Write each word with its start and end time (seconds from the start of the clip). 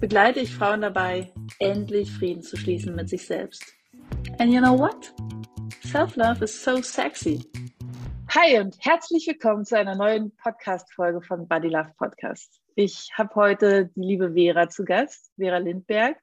begleite 0.00 0.40
ich 0.40 0.54
Frauen 0.54 0.80
dabei, 0.80 1.32
endlich 1.58 2.10
Frieden 2.10 2.42
zu 2.42 2.56
schließen 2.56 2.94
mit 2.94 3.08
sich 3.08 3.26
selbst. 3.26 3.64
And 4.38 4.52
you 4.52 4.60
know 4.60 4.78
what? 4.78 5.12
Self-love 5.84 6.44
is 6.44 6.62
so 6.62 6.80
sexy. 6.82 7.44
Hi 8.30 8.60
und 8.60 8.76
herzlich 8.80 9.26
willkommen 9.26 9.64
zu 9.64 9.76
einer 9.76 9.94
neuen 9.96 10.36
Podcast-Folge 10.36 11.22
von 11.22 11.48
Body 11.48 11.68
Love 11.68 11.92
Podcast. 11.96 12.60
Ich 12.74 13.10
habe 13.14 13.34
heute 13.34 13.90
die 13.96 14.02
liebe 14.02 14.34
Vera 14.34 14.68
zu 14.68 14.84
Gast, 14.84 15.32
Vera 15.36 15.58
Lindberg. 15.58 16.16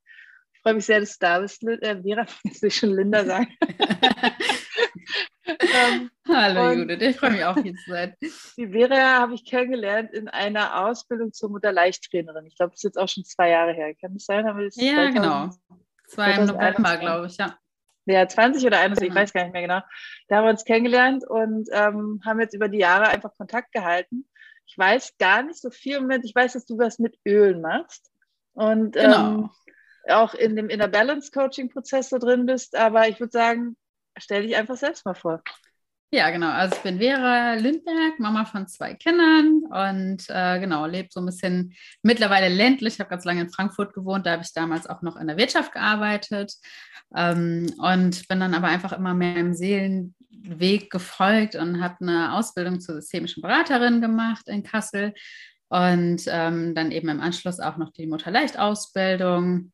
Ich 0.53 0.61
freue 0.61 0.75
mich 0.75 0.85
sehr, 0.85 0.99
dass 0.99 1.17
du 1.17 1.25
da 1.25 1.39
bist, 1.39 1.63
äh, 1.63 2.01
Vera. 2.01 2.25
Ich 2.43 2.61
will 2.61 2.71
schon 2.71 2.95
Linda 2.95 3.25
sagen. 3.25 3.47
ähm, 5.47 6.11
Hallo 6.27 6.71
Judith, 6.71 7.01
ich 7.01 7.17
freue 7.17 7.31
mich 7.31 7.43
auch 7.43 7.55
hier 7.55 7.75
zu 7.75 7.91
sein. 7.91 8.15
Die 8.57 8.67
Vera 8.67 9.19
habe 9.19 9.35
ich 9.35 9.45
kennengelernt 9.45 10.11
in 10.11 10.27
einer 10.27 10.85
Ausbildung 10.85 11.31
zur 11.33 11.51
Mutterleichttrainerin. 11.51 12.47
Ich 12.47 12.57
glaube, 12.57 12.71
das 12.71 12.79
ist 12.79 12.83
jetzt 12.83 12.97
auch 12.97 13.07
schon 13.07 13.23
zwei 13.25 13.49
Jahre 13.49 13.73
her. 13.73 13.93
Kann 13.95 14.13
das 14.13 14.25
sein? 14.25 14.45
Das 14.45 14.75
ja, 14.75 15.11
2000, 15.11 15.13
genau. 15.13 15.49
Zwei 16.07 16.31
im 16.33 16.45
November, 16.45 16.97
glaube 16.97 17.27
ich, 17.27 17.37
ja. 17.37 17.57
Ja, 18.07 18.27
20 18.27 18.65
oder 18.65 18.79
21, 18.79 19.09
genau. 19.09 19.15
ich 19.15 19.21
weiß 19.21 19.33
gar 19.33 19.43
nicht 19.43 19.53
mehr 19.53 19.61
genau. 19.63 19.81
Da 20.27 20.37
haben 20.37 20.45
wir 20.45 20.51
uns 20.51 20.63
kennengelernt 20.63 21.27
und 21.27 21.69
ähm, 21.71 22.21
haben 22.23 22.39
jetzt 22.39 22.53
über 22.53 22.69
die 22.69 22.79
Jahre 22.79 23.07
einfach 23.07 23.35
Kontakt 23.35 23.71
gehalten. 23.71 24.27
Ich 24.67 24.77
weiß 24.77 25.17
gar 25.17 25.43
nicht 25.43 25.59
so 25.59 25.69
viel 25.69 26.01
mit, 26.01 26.23
ich 26.23 26.33
weiß, 26.33 26.53
dass 26.53 26.65
du 26.65 26.77
was 26.77 26.99
mit 26.99 27.17
Ölen 27.25 27.61
machst 27.61 28.11
und 28.53 28.93
genau. 28.93 29.27
ähm, 29.27 29.49
auch 30.07 30.33
in 30.35 30.55
dem 30.55 30.69
Inner 30.69 30.87
Balance 30.87 31.31
Coaching 31.31 31.69
Prozess 31.69 32.09
so 32.09 32.19
drin 32.19 32.45
bist, 32.45 32.75
aber 32.75 33.07
ich 33.07 33.19
würde 33.19 33.31
sagen, 33.31 33.75
stell 34.17 34.43
dich 34.43 34.55
einfach 34.55 34.77
selbst 34.77 35.05
mal 35.05 35.15
vor. 35.15 35.41
Ja, 36.11 36.29
genau. 36.29 36.49
Also 36.49 36.75
ich 36.75 36.81
bin 36.81 36.99
Vera 36.99 37.55
Lindberg, 37.55 38.19
Mama 38.19 38.45
von 38.45 38.67
zwei 38.67 38.93
Kindern 38.93 39.63
und 39.65 40.23
äh, 40.29 40.59
genau, 40.59 40.85
lebe 40.85 41.09
so 41.11 41.19
ein 41.19 41.25
bisschen 41.25 41.73
mittlerweile 42.03 42.47
ländlich. 42.47 42.93
Ich 42.93 42.99
habe 42.99 43.09
ganz 43.09 43.25
lange 43.25 43.41
in 43.41 43.49
Frankfurt 43.49 43.93
gewohnt, 43.93 44.25
da 44.25 44.33
habe 44.33 44.43
ich 44.43 44.53
damals 44.53 44.87
auch 44.87 45.01
noch 45.01 45.17
in 45.17 45.27
der 45.27 45.37
Wirtschaft 45.37 45.73
gearbeitet 45.73 46.53
ähm, 47.15 47.73
und 47.79 48.27
bin 48.27 48.39
dann 48.39 48.53
aber 48.53 48.67
einfach 48.67 48.93
immer 48.93 49.13
mehr 49.13 49.35
im 49.37 49.53
Seelenweg 49.53 50.89
gefolgt 50.89 51.55
und 51.55 51.81
habe 51.81 51.95
eine 51.99 52.33
Ausbildung 52.33 52.79
zur 52.79 52.95
systemischen 52.95 53.41
Beraterin 53.41 53.99
gemacht 53.99 54.47
in 54.47 54.63
Kassel 54.63 55.13
und 55.69 56.21
ähm, 56.27 56.75
dann 56.75 56.91
eben 56.91 57.09
im 57.09 57.19
Anschluss 57.19 57.59
auch 57.59 57.77
noch 57.77 57.91
die 57.91 58.07
Mutterleicht-Ausbildung 58.07 59.71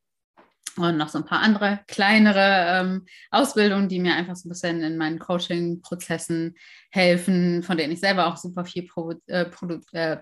und 0.76 0.96
noch 0.96 1.08
so 1.08 1.18
ein 1.18 1.26
paar 1.26 1.40
andere 1.40 1.80
kleinere 1.86 2.80
ähm, 2.80 3.06
Ausbildungen, 3.30 3.88
die 3.88 4.00
mir 4.00 4.14
einfach 4.14 4.36
so 4.36 4.48
ein 4.48 4.50
bisschen 4.50 4.82
in 4.82 4.96
meinen 4.96 5.18
Coaching-Prozessen 5.18 6.54
helfen, 6.90 7.62
von 7.62 7.76
denen 7.76 7.92
ich 7.92 8.00
selber 8.00 8.26
auch 8.26 8.36
super 8.36 8.64
viel 8.64 8.86
pro, 8.86 9.12
äh, 9.26 9.46
äh, 9.92 10.16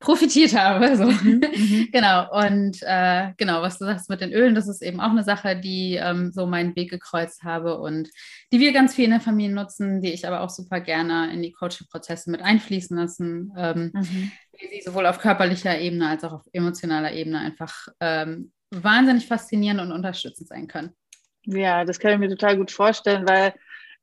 profitiert 0.00 0.56
habe. 0.56 0.96
So. 0.96 1.04
Mhm, 1.04 1.42
mhm. 1.54 1.88
genau. 1.92 2.30
Und 2.32 2.78
äh, 2.82 3.32
genau, 3.36 3.62
was 3.62 3.78
du 3.78 3.84
sagst 3.84 4.08
mit 4.08 4.20
den 4.20 4.32
Ölen, 4.32 4.54
das 4.54 4.68
ist 4.68 4.82
eben 4.82 5.00
auch 5.00 5.10
eine 5.10 5.24
Sache, 5.24 5.56
die 5.56 5.96
ähm, 6.00 6.30
so 6.32 6.46
meinen 6.46 6.76
Weg 6.76 6.90
gekreuzt 6.90 7.42
habe 7.42 7.78
und 7.78 8.08
die 8.52 8.60
wir 8.60 8.72
ganz 8.72 8.94
viel 8.94 9.04
in 9.04 9.10
der 9.10 9.20
Familie 9.20 9.54
nutzen, 9.54 10.00
die 10.00 10.12
ich 10.12 10.26
aber 10.26 10.40
auch 10.40 10.50
super 10.50 10.80
gerne 10.80 11.32
in 11.32 11.42
die 11.42 11.52
Coaching-Prozesse 11.52 12.30
mit 12.30 12.42
einfließen 12.42 12.96
lassen, 12.96 13.52
ähm, 13.56 13.90
mhm. 13.92 14.32
die 14.60 14.68
sie 14.68 14.82
sowohl 14.84 15.06
auf 15.06 15.18
körperlicher 15.18 15.78
Ebene 15.78 16.08
als 16.08 16.24
auch 16.24 16.32
auf 16.32 16.46
emotionaler 16.52 17.12
Ebene 17.12 17.40
einfach 17.40 17.88
ähm, 18.00 18.52
wahnsinnig 18.70 19.26
faszinierend 19.26 19.80
und 19.80 19.92
unterstützend 19.92 20.48
sein 20.48 20.66
können. 20.66 20.94
Ja, 21.46 21.84
das 21.84 21.98
kann 21.98 22.12
ich 22.12 22.18
mir 22.18 22.28
total 22.28 22.56
gut 22.56 22.70
vorstellen, 22.70 23.26
weil 23.26 23.54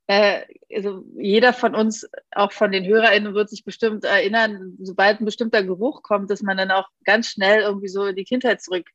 äh, 0.07 0.41
also 0.73 1.03
jeder 1.15 1.53
von 1.53 1.75
uns, 1.75 2.07
auch 2.31 2.51
von 2.51 2.71
den 2.71 2.85
HörerInnen, 2.85 3.33
wird 3.33 3.49
sich 3.49 3.63
bestimmt 3.63 4.03
erinnern, 4.03 4.75
sobald 4.79 5.19
ein 5.19 5.25
bestimmter 5.25 5.63
Geruch 5.63 6.03
kommt, 6.03 6.29
dass 6.29 6.41
man 6.41 6.57
dann 6.57 6.71
auch 6.71 6.87
ganz 7.03 7.29
schnell 7.29 7.61
irgendwie 7.61 7.87
so 7.87 8.05
in 8.05 8.15
die 8.15 8.23
Kindheit 8.23 8.61
zurück 8.61 8.87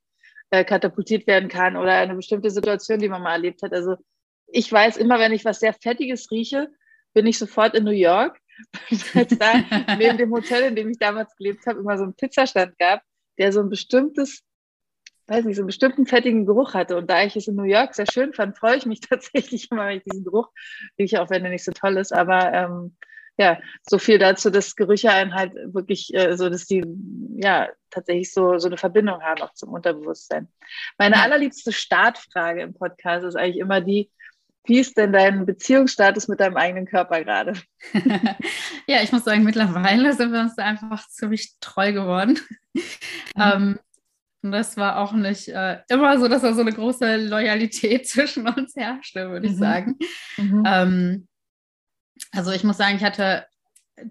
äh, 0.51 0.65
katapultiert 0.65 1.27
werden 1.27 1.49
kann 1.49 1.77
oder 1.77 1.95
eine 1.95 2.15
bestimmte 2.15 2.51
Situation, 2.51 2.99
die 3.01 3.09
man 3.09 3.23
mal 3.23 3.33
erlebt 3.33 3.63
hat. 3.63 3.73
Also 3.73 3.97
ich 4.47 4.71
weiß 4.71 4.97
immer, 4.97 5.19
wenn 5.19 5.33
ich 5.33 5.45
was 5.45 5.61
sehr 5.61 5.75
Fettiges 5.75 6.31
rieche, 6.31 6.69
bin 7.15 7.27
ich 7.27 7.39
sofort 7.39 7.75
in 7.75 7.85
New 7.85 7.91
York. 7.91 8.39
Weil 9.15 9.27
es 9.27 9.39
da 9.39 9.97
neben 9.97 10.19
dem 10.19 10.33
Hotel, 10.33 10.65
in 10.65 10.77
dem 10.77 10.91
ich 10.91 10.99
damals 10.99 11.35
gelebt 11.37 11.65
habe, 11.67 11.81
immer 11.81 11.97
so 11.97 12.05
einen 12.05 12.15
Pizzastand 12.15 12.79
gab, 12.79 13.03
der 13.39 13.53
so 13.53 13.61
ein 13.61 13.71
bestimmtes 13.71 14.43
weiß 15.31 15.45
nicht, 15.45 15.57
so 15.57 15.63
einen 15.63 15.69
bestimmten 15.69 16.07
fettigen 16.07 16.45
Geruch 16.45 16.75
hatte. 16.75 16.97
Und 16.97 17.09
da 17.09 17.23
ich 17.23 17.37
es 17.37 17.47
in 17.47 17.55
New 17.55 17.63
York 17.63 17.95
sehr 17.95 18.07
schön 18.11 18.35
fand, 18.35 18.59
freue 18.59 18.77
ich 18.77 18.87
mich 18.87 19.01
tatsächlich 19.09 19.71
immer, 19.71 19.87
wenn 19.87 19.99
ich 19.99 20.05
diesen 20.05 20.25
Geruch 20.25 20.49
rieche, 20.99 21.23
auch 21.23 21.31
wenn 21.31 21.45
er 21.45 21.51
nicht 21.51 21.65
so 21.65 21.73
toll 21.73 21.97
ist. 21.97 22.13
Aber 22.13 22.53
ähm, 22.53 22.97
ja, 23.39 23.59
so 23.89 23.99
viel 23.99 24.19
dazu, 24.19 24.51
dass 24.51 24.77
Gerüche 24.77 25.11
einen 25.11 25.35
halt 25.35 25.55
wirklich, 25.73 26.13
äh, 26.13 26.37
so 26.37 26.51
dass 26.51 26.67
die 26.67 26.85
ja 27.37 27.69
tatsächlich 27.91 28.33
so, 28.35 28.59
so 28.59 28.67
eine 28.67 28.77
Verbindung 28.77 29.23
haben 29.23 29.41
auch 29.43 29.55
zum 29.55 29.71
Unterbewusstsein. 29.71 30.49
Meine 30.99 31.23
allerliebste 31.23 31.73
Startfrage 31.73 32.61
im 32.63 32.75
Podcast 32.75 33.25
ist 33.25 33.37
eigentlich 33.37 33.59
immer 33.59 33.81
die, 33.81 34.11
wie 34.65 34.81
ist 34.81 34.99
denn 34.99 35.13
dein 35.13 35.47
Beziehungsstatus 35.47 36.29
mit 36.29 36.41
deinem 36.41 36.57
eigenen 36.57 36.87
Körper 36.87 37.25
gerade? 37.25 37.55
ja, 38.87 39.03
ich 39.03 39.11
muss 39.11 39.25
sagen, 39.25 39.45
mittlerweile 39.45 40.13
sind 40.13 40.33
wir 40.33 40.41
uns 40.41 40.57
da 40.57 40.65
einfach 40.65 41.09
ziemlich 41.09 41.55
treu 41.61 41.93
geworden. 41.93 42.39
Mhm. 42.75 42.83
ähm, 43.37 43.79
und 44.43 44.53
das 44.53 44.77
war 44.77 44.99
auch 44.99 45.13
nicht 45.13 45.49
äh, 45.49 45.79
immer 45.89 46.19
so, 46.19 46.29
dass 46.29 46.43
da 46.43 46.55
so 46.55 46.63
eine 46.63 46.73
große 46.73 47.17
Loyalität 47.17 48.09
zwischen 48.09 48.49
uns 48.49 48.75
herrschte, 48.77 49.31
würde 49.31 49.47
ich 49.47 49.55
mhm. 49.55 49.59
sagen. 49.59 49.99
Mhm. 50.37 50.63
Ähm, 50.67 51.29
also 52.33 52.51
ich 52.53 52.65
muss 52.65 52.77
sagen, 52.77 52.97
ich 52.97 53.05
hatte 53.05 53.47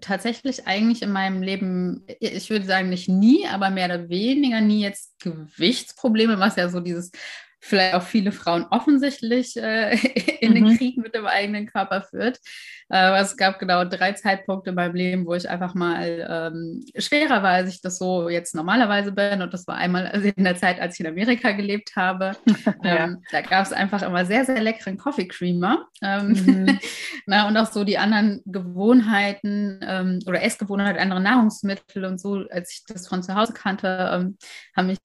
tatsächlich 0.00 0.66
eigentlich 0.66 1.02
in 1.02 1.10
meinem 1.10 1.42
Leben, 1.42 2.04
ich 2.20 2.50
würde 2.50 2.64
sagen 2.64 2.90
nicht 2.90 3.08
nie, 3.08 3.46
aber 3.48 3.70
mehr 3.70 3.86
oder 3.86 4.08
weniger 4.08 4.60
nie 4.60 4.82
jetzt 4.82 5.18
Gewichtsprobleme, 5.20 6.38
was 6.38 6.56
ja 6.56 6.68
so 6.68 6.80
dieses 6.80 7.10
vielleicht 7.60 7.94
auch 7.94 8.02
viele 8.02 8.32
Frauen 8.32 8.66
offensichtlich 8.70 9.56
äh, 9.56 9.94
in 10.40 10.50
mhm. 10.50 10.54
den 10.54 10.78
Krieg 10.78 10.96
mit 10.96 11.14
dem 11.14 11.26
eigenen 11.26 11.66
Körper 11.66 12.02
führt. 12.02 12.38
Äh, 12.88 12.96
aber 12.96 13.20
es 13.20 13.36
gab 13.36 13.58
genau 13.58 13.84
drei 13.84 14.12
Zeitpunkte 14.12 14.70
in 14.70 14.76
meinem 14.76 14.94
Leben, 14.94 15.26
wo 15.26 15.34
ich 15.34 15.48
einfach 15.48 15.74
mal 15.74 16.26
ähm, 16.28 16.84
schwerer 16.96 17.42
war, 17.42 17.52
als 17.52 17.74
ich 17.74 17.82
das 17.82 17.98
so 17.98 18.28
jetzt 18.28 18.54
normalerweise 18.54 19.12
bin. 19.12 19.42
Und 19.42 19.52
das 19.52 19.66
war 19.66 19.76
einmal 19.76 20.06
in 20.36 20.44
der 20.44 20.56
Zeit, 20.56 20.80
als 20.80 20.94
ich 20.94 21.00
in 21.00 21.06
Amerika 21.06 21.52
gelebt 21.52 21.94
habe. 21.96 22.32
ja. 22.82 23.04
ähm, 23.04 23.22
da 23.30 23.42
gab 23.42 23.66
es 23.66 23.72
einfach 23.72 24.02
immer 24.02 24.24
sehr, 24.24 24.44
sehr 24.44 24.60
leckeren 24.60 24.96
Coffee 24.96 25.28
Creamer. 25.28 25.86
Ähm, 26.02 26.28
mhm. 26.28 26.78
na, 27.26 27.46
und 27.46 27.56
auch 27.56 27.70
so 27.70 27.84
die 27.84 27.98
anderen 27.98 28.40
Gewohnheiten 28.46 29.80
ähm, 29.82 30.18
oder 30.26 30.42
Essgewohnheiten, 30.42 31.00
andere 31.00 31.20
Nahrungsmittel 31.20 32.06
und 32.06 32.18
so, 32.18 32.44
als 32.50 32.72
ich 32.72 32.84
das 32.86 33.06
von 33.06 33.22
zu 33.22 33.34
Hause 33.34 33.52
kannte, 33.52 34.10
ähm, 34.12 34.38
haben 34.74 34.86
mich 34.86 34.98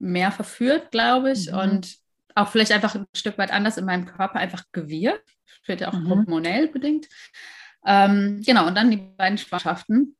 mehr 0.00 0.32
verführt, 0.32 0.90
glaube 0.90 1.32
ich. 1.32 1.50
Mhm. 1.50 1.58
Und 1.58 1.96
auch 2.34 2.48
vielleicht 2.48 2.72
einfach 2.72 2.94
ein 2.94 3.06
Stück 3.14 3.38
weit 3.38 3.52
anders 3.52 3.76
in 3.76 3.84
meinem 3.84 4.06
Körper 4.06 4.40
einfach 4.40 4.64
gewirkt. 4.72 5.28
Vielleicht 5.62 5.84
auch 5.86 5.92
mhm. 5.92 6.08
hormonell 6.08 6.68
bedingt. 6.68 7.06
Ähm, 7.86 8.42
genau, 8.44 8.66
und 8.66 8.74
dann 8.74 8.90
die 8.90 8.96
beiden 8.96 9.38
Schwangerschaften. 9.38 10.16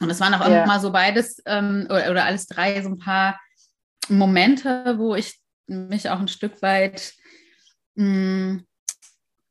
Und 0.00 0.10
es 0.10 0.20
waren 0.20 0.34
auch 0.34 0.46
ja. 0.48 0.64
immer 0.64 0.80
so 0.80 0.90
beides 0.90 1.42
ähm, 1.46 1.86
oder, 1.86 2.10
oder, 2.10 2.24
alles 2.24 2.46
drei 2.46 2.82
so 2.82 2.88
ein 2.88 2.98
paar 2.98 3.40
Momente, 4.08 4.98
wo 4.98 5.14
ich 5.14 5.38
mich 5.66 6.08
auch 6.08 6.18
ein 6.18 6.28
Stück 6.28 6.60
weit 6.62 7.12
mh, 7.94 8.04
mm, 8.04 8.66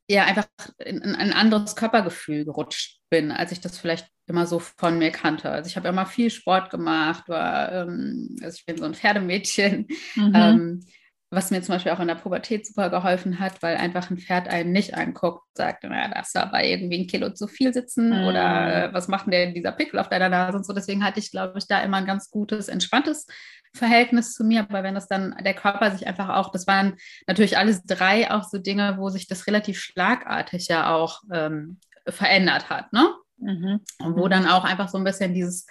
ja 0.09 0.25
einfach 0.25 0.47
in, 0.79 1.01
in, 1.01 1.15
ein 1.15 1.33
anderes 1.33 1.75
Körpergefühl 1.75 2.43
gerutscht 2.43 2.99
bin, 3.09 3.31
als 3.31 3.51
ich 3.51 3.61
das 3.61 3.77
vielleicht 3.77 4.07
immer 4.31 4.47
so 4.47 4.59
von 4.59 4.97
mir 4.97 5.11
kannte. 5.11 5.49
Also 5.49 5.67
ich 5.67 5.75
habe 5.75 5.87
immer 5.87 6.05
viel 6.05 6.29
Sport 6.29 6.69
gemacht, 6.69 7.29
war, 7.29 7.71
ähm, 7.71 8.35
also 8.41 8.55
ich 8.55 8.65
bin 8.65 8.77
so 8.77 8.85
ein 8.85 8.95
Pferdemädchen. 8.95 9.87
Mhm. 10.15 10.31
Ähm, 10.33 10.85
was 11.33 11.49
mir 11.49 11.61
zum 11.61 11.75
Beispiel 11.75 11.93
auch 11.93 11.99
in 12.01 12.09
der 12.09 12.15
Pubertät 12.15 12.67
super 12.67 12.89
geholfen 12.89 13.39
hat, 13.39 13.63
weil 13.63 13.77
einfach 13.77 14.11
ein 14.11 14.17
Pferd 14.17 14.49
einen 14.49 14.73
nicht 14.73 14.97
anguckt 14.97 15.43
und 15.47 15.57
sagt, 15.57 15.85
naja, 15.85 16.09
da 16.13 16.19
ist 16.19 16.35
aber 16.35 16.61
irgendwie 16.61 16.99
ein 16.99 17.07
Kilo 17.07 17.29
zu 17.29 17.47
viel 17.47 17.73
sitzen 17.73 18.09
mhm. 18.09 18.27
oder 18.27 18.89
äh, 18.89 18.93
was 18.93 19.07
macht 19.07 19.27
denn 19.27 19.31
der, 19.31 19.51
dieser 19.51 19.71
Pickel 19.71 19.99
auf 19.99 20.09
deiner 20.09 20.27
Nase 20.27 20.57
und 20.57 20.65
so. 20.65 20.73
Deswegen 20.73 21.05
hatte 21.05 21.19
ich, 21.19 21.31
glaube 21.31 21.57
ich, 21.57 21.67
da 21.67 21.79
immer 21.79 21.97
ein 21.97 22.05
ganz 22.05 22.29
gutes, 22.31 22.67
entspanntes 22.67 23.27
Verhältnis 23.73 24.33
zu 24.33 24.43
mir. 24.43 24.65
Aber 24.67 24.83
wenn 24.83 24.93
das 24.93 25.07
dann 25.07 25.33
der 25.41 25.53
Körper 25.53 25.91
sich 25.91 26.05
einfach 26.05 26.27
auch, 26.27 26.51
das 26.51 26.67
waren 26.67 26.97
natürlich 27.27 27.57
alles 27.57 27.81
drei 27.85 28.29
auch 28.29 28.43
so 28.43 28.57
Dinge, 28.57 28.97
wo 28.97 29.07
sich 29.07 29.27
das 29.29 29.47
relativ 29.47 29.79
schlagartig 29.79 30.67
ja 30.67 30.93
auch 30.93 31.21
ähm, 31.31 31.79
verändert 32.07 32.69
hat, 32.69 32.91
ne? 32.91 33.07
Mhm. 33.41 33.81
Und 33.99 34.15
wo 34.15 34.27
dann 34.27 34.47
auch 34.47 34.63
einfach 34.63 34.89
so 34.89 34.97
ein 34.97 35.03
bisschen 35.03 35.33
dieses 35.33 35.65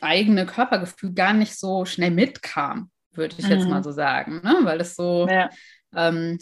eigene 0.00 0.46
Körpergefühl 0.46 1.12
gar 1.14 1.32
nicht 1.32 1.58
so 1.58 1.84
schnell 1.84 2.10
mitkam, 2.10 2.90
würde 3.12 3.36
ich 3.38 3.44
mhm. 3.44 3.50
jetzt 3.50 3.68
mal 3.68 3.82
so 3.82 3.90
sagen, 3.90 4.40
ne? 4.42 4.58
weil 4.62 4.80
es 4.80 4.94
so, 4.94 5.26
ja, 5.28 5.50
ähm, 5.94 6.38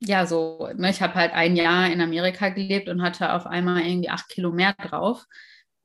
ja 0.00 0.26
so, 0.26 0.68
ne? 0.76 0.90
ich 0.90 1.02
habe 1.02 1.14
halt 1.14 1.32
ein 1.32 1.56
Jahr 1.56 1.90
in 1.90 2.00
Amerika 2.00 2.48
gelebt 2.48 2.88
und 2.88 3.02
hatte 3.02 3.32
auf 3.32 3.46
einmal 3.46 3.82
irgendwie 3.82 4.10
acht 4.10 4.28
Kilo 4.28 4.50
mehr 4.50 4.74
drauf. 4.74 5.24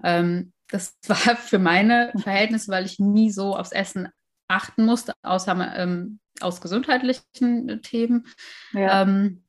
Ähm, 0.04 0.54
das 0.70 0.98
war 1.08 1.36
für 1.36 1.60
meine 1.60 2.12
Verhältnisse, 2.18 2.72
weil 2.72 2.86
ich 2.86 3.00
nie 3.00 3.32
so 3.32 3.56
aufs 3.56 3.72
Essen 3.72 4.10
achten 4.48 4.86
musste, 4.86 5.14
außer 5.24 5.74
ähm, 5.78 6.20
aus 6.42 6.62
gesundheitlichen 6.62 7.82
Themen. 7.82 8.28
Ja. 8.74 9.02
Ähm, 9.02 9.45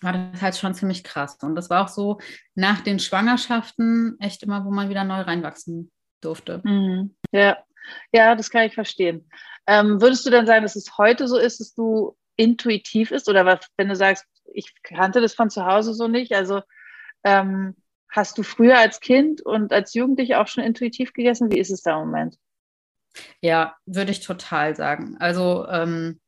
war 0.00 0.12
das 0.12 0.42
halt 0.42 0.56
schon 0.56 0.74
ziemlich 0.74 1.04
krass. 1.04 1.38
Und 1.42 1.54
das 1.54 1.70
war 1.70 1.84
auch 1.84 1.88
so 1.88 2.18
nach 2.54 2.80
den 2.80 2.98
Schwangerschaften 2.98 4.16
echt 4.20 4.42
immer, 4.42 4.64
wo 4.64 4.70
man 4.70 4.88
wieder 4.88 5.04
neu 5.04 5.20
reinwachsen 5.20 5.90
durfte. 6.20 6.60
Mhm. 6.64 7.14
Ja. 7.32 7.58
ja, 8.12 8.34
das 8.34 8.50
kann 8.50 8.64
ich 8.64 8.74
verstehen. 8.74 9.28
Ähm, 9.66 10.00
würdest 10.00 10.26
du 10.26 10.30
denn 10.30 10.46
sagen, 10.46 10.62
dass 10.62 10.76
es 10.76 10.96
heute 10.98 11.28
so 11.28 11.36
ist, 11.36 11.60
dass 11.60 11.74
du 11.74 12.16
intuitiv 12.36 13.10
ist? 13.10 13.28
Oder 13.28 13.44
was, 13.44 13.60
wenn 13.76 13.88
du 13.88 13.96
sagst, 13.96 14.24
ich 14.52 14.74
kannte 14.82 15.20
das 15.20 15.34
von 15.34 15.50
zu 15.50 15.64
Hause 15.64 15.94
so 15.94 16.08
nicht, 16.08 16.32
also 16.32 16.62
ähm, 17.24 17.76
hast 18.10 18.38
du 18.38 18.42
früher 18.42 18.78
als 18.78 19.00
Kind 19.00 19.42
und 19.42 19.72
als 19.72 19.94
Jugendliche 19.94 20.40
auch 20.40 20.48
schon 20.48 20.64
intuitiv 20.64 21.12
gegessen? 21.12 21.52
Wie 21.52 21.58
ist 21.58 21.70
es 21.70 21.82
da 21.82 21.92
im 21.92 22.06
Moment? 22.06 22.36
Ja, 23.40 23.76
würde 23.86 24.10
ich 24.10 24.20
total 24.20 24.76
sagen. 24.76 25.16
Also 25.18 25.66
ähm, 25.68 26.20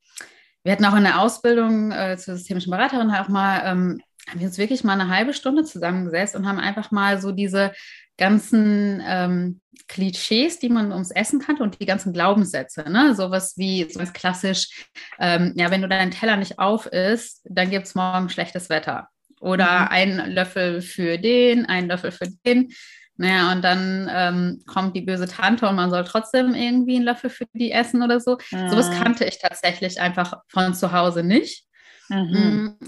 wir 0.64 0.72
hatten 0.72 0.84
auch 0.84 0.96
in 0.96 1.04
der 1.04 1.20
Ausbildung 1.20 1.90
äh, 1.92 2.16
zur 2.16 2.36
systemischen 2.36 2.70
Beraterin 2.70 3.10
auch 3.10 3.28
mal, 3.28 3.62
ähm, 3.64 4.00
haben 4.28 4.40
wir 4.40 4.46
uns 4.46 4.58
wirklich 4.58 4.84
mal 4.84 4.98
eine 4.98 5.08
halbe 5.08 5.34
Stunde 5.34 5.64
zusammengesetzt 5.64 6.36
und 6.36 6.46
haben 6.46 6.58
einfach 6.58 6.90
mal 6.90 7.20
so 7.20 7.32
diese 7.32 7.72
ganzen 8.16 9.02
ähm, 9.04 9.60
Klischees, 9.88 10.58
die 10.58 10.68
man 10.68 10.92
ums 10.92 11.10
Essen 11.10 11.40
kannte 11.40 11.62
und 11.62 11.80
die 11.80 11.86
ganzen 11.86 12.12
Glaubenssätze, 12.12 12.88
ne? 12.88 13.14
Sowas 13.14 13.54
wie 13.56 13.88
so 13.90 13.98
ganz 13.98 14.12
klassisch, 14.12 14.86
ähm, 15.18 15.52
ja, 15.56 15.70
wenn 15.70 15.82
du 15.82 15.88
deinen 15.88 16.12
Teller 16.12 16.36
nicht 16.36 16.58
auf 16.58 16.86
isst, 16.86 17.42
dann 17.44 17.70
gibt 17.70 17.86
es 17.86 17.94
morgen 17.94 18.28
schlechtes 18.28 18.68
Wetter. 18.68 19.08
Oder 19.40 19.82
mhm. 19.82 19.88
ein 19.90 20.30
Löffel 20.30 20.82
für 20.82 21.18
den, 21.18 21.66
ein 21.66 21.88
Löffel 21.88 22.12
für 22.12 22.28
den. 22.46 22.72
Naja, 23.22 23.52
und 23.52 23.62
dann 23.62 24.10
ähm, 24.12 24.64
kommt 24.66 24.96
die 24.96 25.00
böse 25.00 25.28
Tante 25.28 25.68
und 25.68 25.76
man 25.76 25.90
soll 25.90 26.02
trotzdem 26.02 26.56
irgendwie 26.56 26.96
einen 26.96 27.04
Löffel 27.04 27.30
für 27.30 27.46
die 27.52 27.70
essen 27.70 28.02
oder 28.02 28.18
so. 28.18 28.36
Mhm. 28.50 28.68
Sowas 28.68 28.90
kannte 28.90 29.24
ich 29.24 29.38
tatsächlich 29.38 30.00
einfach 30.00 30.42
von 30.48 30.74
zu 30.74 30.90
Hause 30.90 31.22
nicht. 31.22 31.64
Mhm. 32.08 32.16
Mm, 32.18 32.78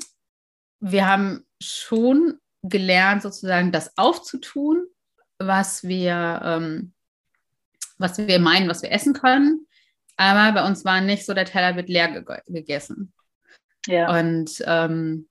wir 0.81 1.07
haben 1.07 1.47
schon 1.63 2.41
gelernt, 2.63 3.23
sozusagen 3.23 3.71
das 3.71 3.97
aufzutun, 3.97 4.85
was 5.39 5.85
wir, 5.85 6.41
ähm, 6.43 6.95
was 7.99 8.19
wir 8.19 8.41
meinen, 8.41 8.69
was 8.69 8.83
wir 8.83 8.91
essen 8.91 9.13
können. 9.13 9.69
Aber 10.17 10.51
bei 10.51 10.67
uns 10.67 10.85
war 10.85 11.01
nicht 11.01 11.27
so, 11.27 11.33
der 11.33 11.45
Teller 11.45 11.77
wird 11.77 11.89
leer 11.89 12.09
ge 12.09 12.41
gegessen. 12.49 13.13
Ja. 13.87 14.19
Und 14.19 14.51
ähm, 14.67 15.29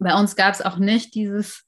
bei 0.00 0.12
uns 0.18 0.34
gab 0.34 0.54
es 0.54 0.60
auch 0.60 0.78
nicht 0.78 1.14
dieses, 1.14 1.64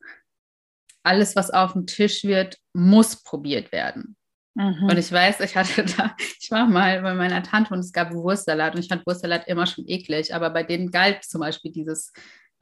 alles, 1.02 1.36
was 1.36 1.50
auf 1.50 1.72
dem 1.72 1.86
Tisch 1.86 2.24
wird, 2.24 2.58
muss 2.72 3.22
probiert 3.22 3.72
werden. 3.72 4.16
Mhm. 4.54 4.88
Und 4.90 4.98
ich 4.98 5.10
weiß, 5.10 5.40
ich 5.40 5.56
hatte 5.56 5.84
da, 5.96 6.14
ich 6.40 6.50
war 6.50 6.66
mal 6.66 7.02
bei 7.02 7.14
meiner 7.14 7.42
Tante 7.42 7.72
und 7.72 7.80
es 7.80 7.92
gab 7.92 8.12
Wurstsalat 8.12 8.74
und 8.74 8.80
ich 8.80 8.88
fand 8.88 9.06
Wurstsalat 9.06 9.46
immer 9.48 9.66
schon 9.66 9.86
eklig, 9.86 10.34
aber 10.34 10.50
bei 10.50 10.62
denen 10.62 10.90
galt 10.90 11.24
zum 11.24 11.40
Beispiel 11.40 11.72
dieses 11.72 12.12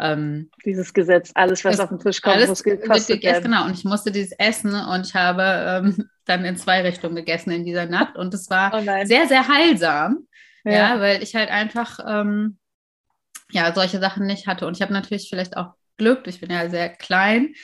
ähm, 0.00 0.50
dieses 0.64 0.94
Gesetz, 0.94 1.32
alles, 1.34 1.64
was 1.64 1.80
auf 1.80 1.88
den 1.88 1.98
Tisch 1.98 2.22
kommt, 2.22 2.46
muss 2.46 2.62
gekostet 2.62 3.22
werden. 3.22 3.42
Genau, 3.42 3.64
und 3.64 3.74
ich 3.74 3.84
musste 3.84 4.12
dieses 4.12 4.32
essen 4.38 4.72
und 4.72 5.06
ich 5.06 5.14
habe 5.14 5.42
ähm, 5.42 6.08
dann 6.24 6.44
in 6.44 6.56
zwei 6.56 6.82
Richtungen 6.82 7.16
gegessen 7.16 7.50
in 7.50 7.64
dieser 7.64 7.86
Nacht 7.86 8.16
und 8.16 8.32
es 8.32 8.48
war 8.48 8.72
oh 8.74 9.04
sehr, 9.04 9.26
sehr 9.26 9.48
heilsam, 9.48 10.28
ja, 10.64 10.72
ja 10.72 11.00
weil 11.00 11.22
ich 11.22 11.34
halt 11.34 11.50
einfach 11.50 11.98
ähm, 12.06 12.58
ja 13.50 13.74
solche 13.74 13.98
Sachen 13.98 14.26
nicht 14.26 14.46
hatte 14.46 14.66
und 14.68 14.76
ich 14.76 14.82
habe 14.82 14.92
natürlich 14.92 15.28
vielleicht 15.28 15.56
auch 15.56 15.74
Glück, 15.96 16.28
ich 16.28 16.40
bin 16.40 16.50
ja 16.50 16.70
sehr 16.70 16.90
klein, 16.90 17.54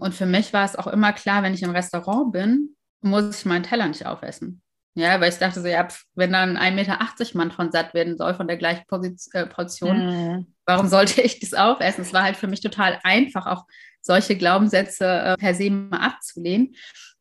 und 0.00 0.14
für 0.14 0.26
mich 0.26 0.52
war 0.52 0.64
es 0.64 0.76
auch 0.76 0.86
immer 0.86 1.12
klar, 1.12 1.42
wenn 1.42 1.54
ich 1.54 1.62
im 1.62 1.70
Restaurant 1.70 2.32
bin, 2.32 2.76
muss 3.00 3.38
ich 3.38 3.44
meinen 3.44 3.62
Teller 3.62 3.86
nicht 3.86 4.06
aufessen. 4.06 4.62
Ja, 4.96 5.20
weil 5.20 5.30
ich 5.30 5.38
dachte 5.38 5.60
so, 5.60 5.66
ja, 5.66 5.88
wenn 6.14 6.32
dann 6.32 6.56
1,80 6.56 6.70
Meter 6.72 6.98
Mann 7.34 7.50
von 7.50 7.72
satt 7.72 7.94
werden 7.94 8.16
soll, 8.16 8.34
von 8.34 8.46
der 8.46 8.56
gleichen 8.56 8.84
Position, 8.86 9.42
äh, 9.42 9.46
Portion, 9.46 10.06
mhm. 10.06 10.54
warum 10.66 10.88
sollte 10.88 11.20
ich 11.20 11.40
das 11.40 11.52
aufessen? 11.52 12.02
Es 12.02 12.12
war 12.12 12.22
halt 12.22 12.36
für 12.36 12.46
mich 12.46 12.60
total 12.60 13.00
einfach, 13.02 13.46
auch 13.46 13.64
solche 14.00 14.36
Glaubenssätze 14.36 15.04
äh, 15.04 15.36
per 15.36 15.54
se 15.54 15.70
mal 15.70 15.98
abzulehnen. 15.98 16.74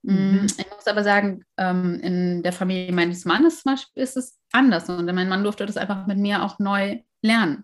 Mm, 0.03 0.13
mhm. 0.13 0.45
Ich 0.45 0.69
muss 0.69 0.85
aber 0.85 1.03
sagen, 1.03 1.43
ähm, 1.57 1.99
in 2.01 2.43
der 2.43 2.53
Familie 2.53 2.91
meines 2.91 3.25
Mannes 3.25 3.61
zum 3.61 3.71
Beispiel 3.71 4.03
ist 4.03 4.17
es 4.17 4.37
anders. 4.51 4.89
Und 4.89 5.05
mein 5.05 5.29
Mann 5.29 5.43
durfte 5.43 5.65
das 5.65 5.77
einfach 5.77 6.05
mit 6.07 6.17
mir 6.17 6.43
auch 6.43 6.59
neu 6.59 6.99
lernen. 7.21 7.63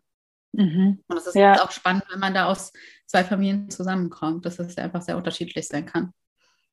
Mhm. 0.54 1.04
Und 1.08 1.18
es 1.18 1.28
ist 1.28 1.36
ja. 1.36 1.62
auch 1.62 1.72
spannend, 1.72 2.04
wenn 2.10 2.20
man 2.20 2.34
da 2.34 2.46
aus 2.46 2.72
zwei 3.10 3.24
Familien 3.24 3.70
zusammenkommt, 3.70 4.46
dass 4.46 4.60
es 4.60 4.78
einfach 4.78 5.02
sehr 5.02 5.18
unterschiedlich 5.18 5.68
sein 5.68 5.86
kann. 5.86 6.14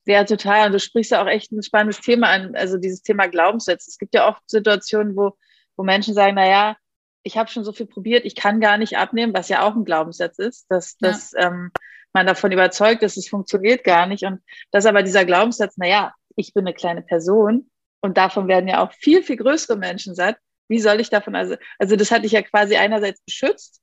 Ja, 0.05 0.23
total. 0.23 0.67
Und 0.67 0.73
du 0.73 0.79
sprichst 0.79 1.11
ja 1.11 1.21
auch 1.21 1.27
echt 1.27 1.51
ein 1.51 1.63
spannendes 1.63 1.99
Thema 1.99 2.29
an, 2.29 2.55
also 2.55 2.77
dieses 2.77 3.01
Thema 3.01 3.27
Glaubenssätze. 3.27 3.89
Es 3.89 3.97
gibt 3.97 4.13
ja 4.13 4.29
oft 4.29 4.41
Situationen, 4.47 5.17
wo, 5.17 5.35
wo 5.75 5.83
Menschen 5.83 6.13
sagen, 6.13 6.35
naja, 6.35 6.77
ich 7.23 7.37
habe 7.37 7.49
schon 7.49 7.65
so 7.65 7.73
viel 7.73 7.87
probiert, 7.87 8.23
ich 8.23 8.35
kann 8.35 8.61
gar 8.61 8.77
nicht 8.77 8.97
abnehmen, 8.97 9.33
was 9.33 9.49
ja 9.49 9.63
auch 9.67 9.75
ein 9.75 9.83
Glaubenssatz 9.83 10.37
ist, 10.39 10.67
dass, 10.69 10.95
ja. 11.01 11.09
dass 11.09 11.33
ähm, 11.35 11.71
man 12.13 12.25
davon 12.25 12.51
überzeugt 12.51 13.03
ist, 13.03 13.17
es 13.17 13.27
funktioniert 13.27 13.83
gar 13.83 14.05
nicht. 14.05 14.23
Und 14.23 14.41
dass 14.71 14.85
aber 14.85 15.03
dieser 15.03 15.25
Glaubenssatz, 15.25 15.75
naja, 15.75 16.13
ich 16.35 16.53
bin 16.53 16.65
eine 16.65 16.75
kleine 16.75 17.01
Person 17.01 17.69
und 17.99 18.15
davon 18.15 18.47
werden 18.47 18.69
ja 18.69 18.81
auch 18.81 18.93
viel, 18.93 19.23
viel 19.23 19.37
größere 19.37 19.75
Menschen 19.75 20.15
satt. 20.15 20.37
Wie 20.69 20.79
soll 20.79 21.01
ich 21.01 21.09
davon, 21.09 21.35
also, 21.35 21.55
also 21.79 21.95
das 21.95 22.11
hatte 22.11 22.27
ich 22.27 22.33
ja 22.33 22.43
quasi 22.43 22.77
einerseits 22.77 23.21
beschützt 23.21 23.81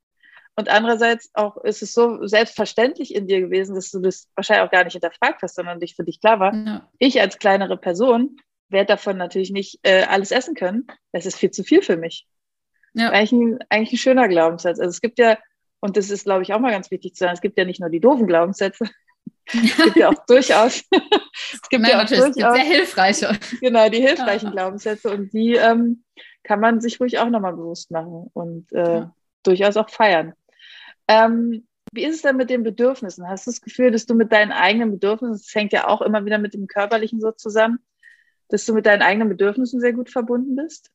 und 0.56 0.68
andererseits 0.68 1.30
auch 1.34 1.56
ist 1.58 1.82
es 1.82 1.92
so 1.92 2.26
selbstverständlich 2.26 3.14
in 3.14 3.26
dir 3.26 3.40
gewesen, 3.40 3.74
dass 3.74 3.90
du 3.90 4.00
das 4.00 4.28
wahrscheinlich 4.36 4.66
auch 4.66 4.70
gar 4.70 4.84
nicht 4.84 4.92
hinterfragt 4.92 5.42
hast, 5.42 5.56
sondern 5.56 5.80
dich 5.80 5.96
für 5.96 6.04
dich 6.04 6.20
klar 6.20 6.38
war. 6.38 6.54
Ja. 6.54 6.88
Ich 6.98 7.20
als 7.20 7.38
kleinere 7.38 7.76
Person 7.76 8.36
werde 8.68 8.86
davon 8.86 9.16
natürlich 9.16 9.50
nicht 9.50 9.80
äh, 9.82 10.04
alles 10.04 10.30
essen 10.30 10.54
können. 10.54 10.86
Das 11.12 11.26
ist 11.26 11.36
viel 11.36 11.50
zu 11.50 11.64
viel 11.64 11.82
für 11.82 11.96
mich. 11.96 12.26
Ja. 12.94 13.10
Eigentlich, 13.10 13.32
ein, 13.32 13.58
eigentlich 13.68 13.92
ein 13.94 13.98
schöner 13.98 14.28
Glaubenssatz. 14.28 14.78
Also 14.78 14.90
es 14.90 15.00
gibt 15.00 15.18
ja, 15.18 15.38
und 15.80 15.96
das 15.96 16.10
ist, 16.10 16.24
glaube 16.24 16.42
ich, 16.42 16.54
auch 16.54 16.60
mal 16.60 16.70
ganz 16.70 16.90
wichtig 16.90 17.14
zu 17.14 17.20
sagen, 17.20 17.34
es 17.34 17.40
gibt 17.40 17.58
ja 17.58 17.64
nicht 17.64 17.80
nur 17.80 17.90
die 17.90 18.00
doofen 18.00 18.28
Glaubenssätze, 18.28 18.88
es 19.46 19.76
gibt 19.76 19.96
ja 19.96 20.10
auch 20.10 20.24
durchaus, 20.26 20.84
es 20.92 21.68
gibt 21.68 21.82
Nein, 21.82 21.90
ja 21.90 22.02
auch 22.02 22.06
durchaus, 22.06 22.34
sehr 22.34 22.64
hilfreiche. 22.64 23.38
Genau, 23.60 23.88
die 23.88 24.00
hilfreichen 24.00 24.46
ja. 24.46 24.52
Glaubenssätze 24.52 25.10
und 25.10 25.32
die 25.32 25.54
ähm, 25.54 26.04
kann 26.44 26.60
man 26.60 26.80
sich 26.80 27.00
ruhig 27.00 27.18
auch 27.18 27.28
nochmal 27.28 27.54
bewusst 27.54 27.90
machen 27.90 28.30
und 28.32 28.72
äh, 28.72 28.98
ja. 28.98 29.14
durchaus 29.42 29.76
auch 29.76 29.90
feiern. 29.90 30.34
Ähm, 31.08 31.66
wie 31.92 32.04
ist 32.04 32.16
es 32.16 32.22
denn 32.22 32.36
mit 32.36 32.50
den 32.50 32.62
Bedürfnissen? 32.62 33.28
Hast 33.28 33.46
du 33.46 33.50
das 33.50 33.60
Gefühl, 33.60 33.90
dass 33.90 34.06
du 34.06 34.14
mit 34.14 34.32
deinen 34.32 34.52
eigenen 34.52 34.90
Bedürfnissen, 34.90 35.36
das 35.36 35.54
hängt 35.54 35.72
ja 35.72 35.86
auch 35.86 36.02
immer 36.02 36.24
wieder 36.24 36.38
mit 36.38 36.54
dem 36.54 36.66
Körperlichen 36.66 37.20
so 37.20 37.30
zusammen, 37.30 37.78
dass 38.48 38.64
du 38.64 38.74
mit 38.74 38.86
deinen 38.86 39.02
eigenen 39.02 39.28
Bedürfnissen 39.28 39.80
sehr 39.80 39.92
gut 39.92 40.10
verbunden 40.10 40.56
bist? 40.56 40.90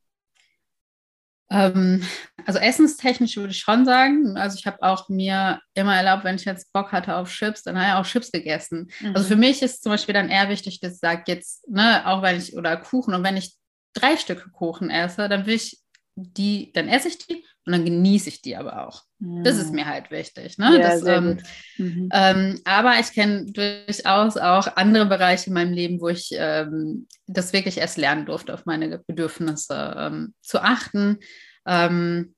Ähm, 1.51 2.03
also 2.45 2.59
essenstechnisch 2.59 3.37
würde 3.37 3.51
ich 3.51 3.59
schon 3.59 3.85
sagen. 3.85 4.37
Also 4.37 4.57
ich 4.57 4.67
habe 4.67 4.81
auch 4.81 5.09
mir 5.09 5.61
immer 5.73 5.95
erlaubt, 5.95 6.23
wenn 6.23 6.35
ich 6.35 6.45
jetzt 6.45 6.71
Bock 6.73 6.91
hatte 6.91 7.15
auf 7.15 7.31
Chips, 7.31 7.63
dann 7.63 7.77
habe 7.79 7.87
ich 7.87 7.93
auch 7.93 8.11
Chips 8.11 8.31
gegessen. 8.31 8.91
Mhm. 8.99 9.15
Also 9.15 9.27
für 9.29 9.35
mich 9.35 9.61
ist 9.61 9.81
zum 9.81 9.91
Beispiel 9.91 10.13
dann 10.13 10.29
eher 10.29 10.49
wichtig, 10.49 10.79
dass 10.79 10.93
ich 10.93 10.99
sage 10.99 11.23
jetzt, 11.27 11.67
ne, 11.67 12.05
auch 12.05 12.21
wenn 12.21 12.37
ich, 12.37 12.55
oder 12.55 12.77
Kuchen, 12.77 13.13
und 13.13 13.23
wenn 13.23 13.37
ich 13.37 13.55
drei 13.93 14.17
Stücke 14.17 14.49
Kuchen 14.51 14.89
esse, 14.89 15.27
dann 15.27 15.45
will 15.45 15.55
ich 15.55 15.79
die, 16.15 16.71
dann 16.73 16.87
esse 16.87 17.07
ich 17.07 17.17
die 17.17 17.45
und 17.69 17.73
dann 17.73 17.85
genieße 17.85 18.29
ich 18.29 18.41
die 18.41 18.55
aber 18.55 18.87
auch. 18.87 19.03
Mhm. 19.19 19.43
Das 19.43 19.57
ist 19.57 19.71
mm. 19.71 19.75
mir 19.75 19.85
halt 19.85 20.09
wichtig. 20.09 20.57
Ne? 20.57 20.71
Ja, 20.73 20.79
das, 20.79 21.05
ähm, 21.05 21.37
mhm. 21.77 22.09
ähm, 22.11 22.59
aber 22.65 22.99
ich 22.99 23.13
kenne 23.13 23.45
durchaus 23.51 24.37
auch 24.37 24.75
andere 24.75 25.05
Bereiche 25.05 25.47
in 25.47 25.53
meinem 25.53 25.71
Leben, 25.71 26.01
wo 26.01 26.07
ich 26.07 26.31
ähm, 26.33 27.07
das 27.27 27.53
wirklich 27.53 27.77
erst 27.77 27.99
lernen 27.99 28.25
durfte, 28.25 28.55
auf 28.55 28.65
meine 28.65 28.97
Bedürfnisse 29.05 29.95
ähm, 29.99 30.33
zu 30.41 30.63
achten. 30.63 31.19
Ähm, 31.67 32.33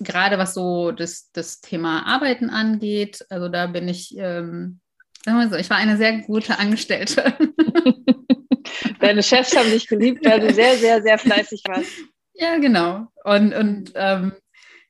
gerade 0.00 0.38
was 0.38 0.54
so 0.54 0.90
das, 0.90 1.30
das 1.32 1.60
Thema 1.60 2.04
Arbeiten 2.04 2.50
angeht, 2.50 3.24
also 3.30 3.48
da 3.48 3.68
bin 3.68 3.86
ich, 3.86 4.16
ähm, 4.18 4.80
sagen 5.24 5.38
wir 5.38 5.50
so, 5.50 5.54
ich 5.54 5.70
war 5.70 5.76
eine 5.76 5.96
sehr 5.96 6.18
gute 6.22 6.58
Angestellte. 6.58 7.32
Deine 8.98 9.22
Chefs 9.22 9.56
haben 9.56 9.70
dich 9.70 9.86
geliebt, 9.86 10.26
weil 10.26 10.40
du 10.40 10.52
sehr, 10.52 10.76
sehr, 10.78 11.00
sehr 11.00 11.16
fleißig 11.16 11.62
warst. 11.68 11.92
Ja, 12.34 12.58
genau. 12.58 13.06
Und, 13.24 13.52
und 13.52 13.92
ähm, 13.94 14.32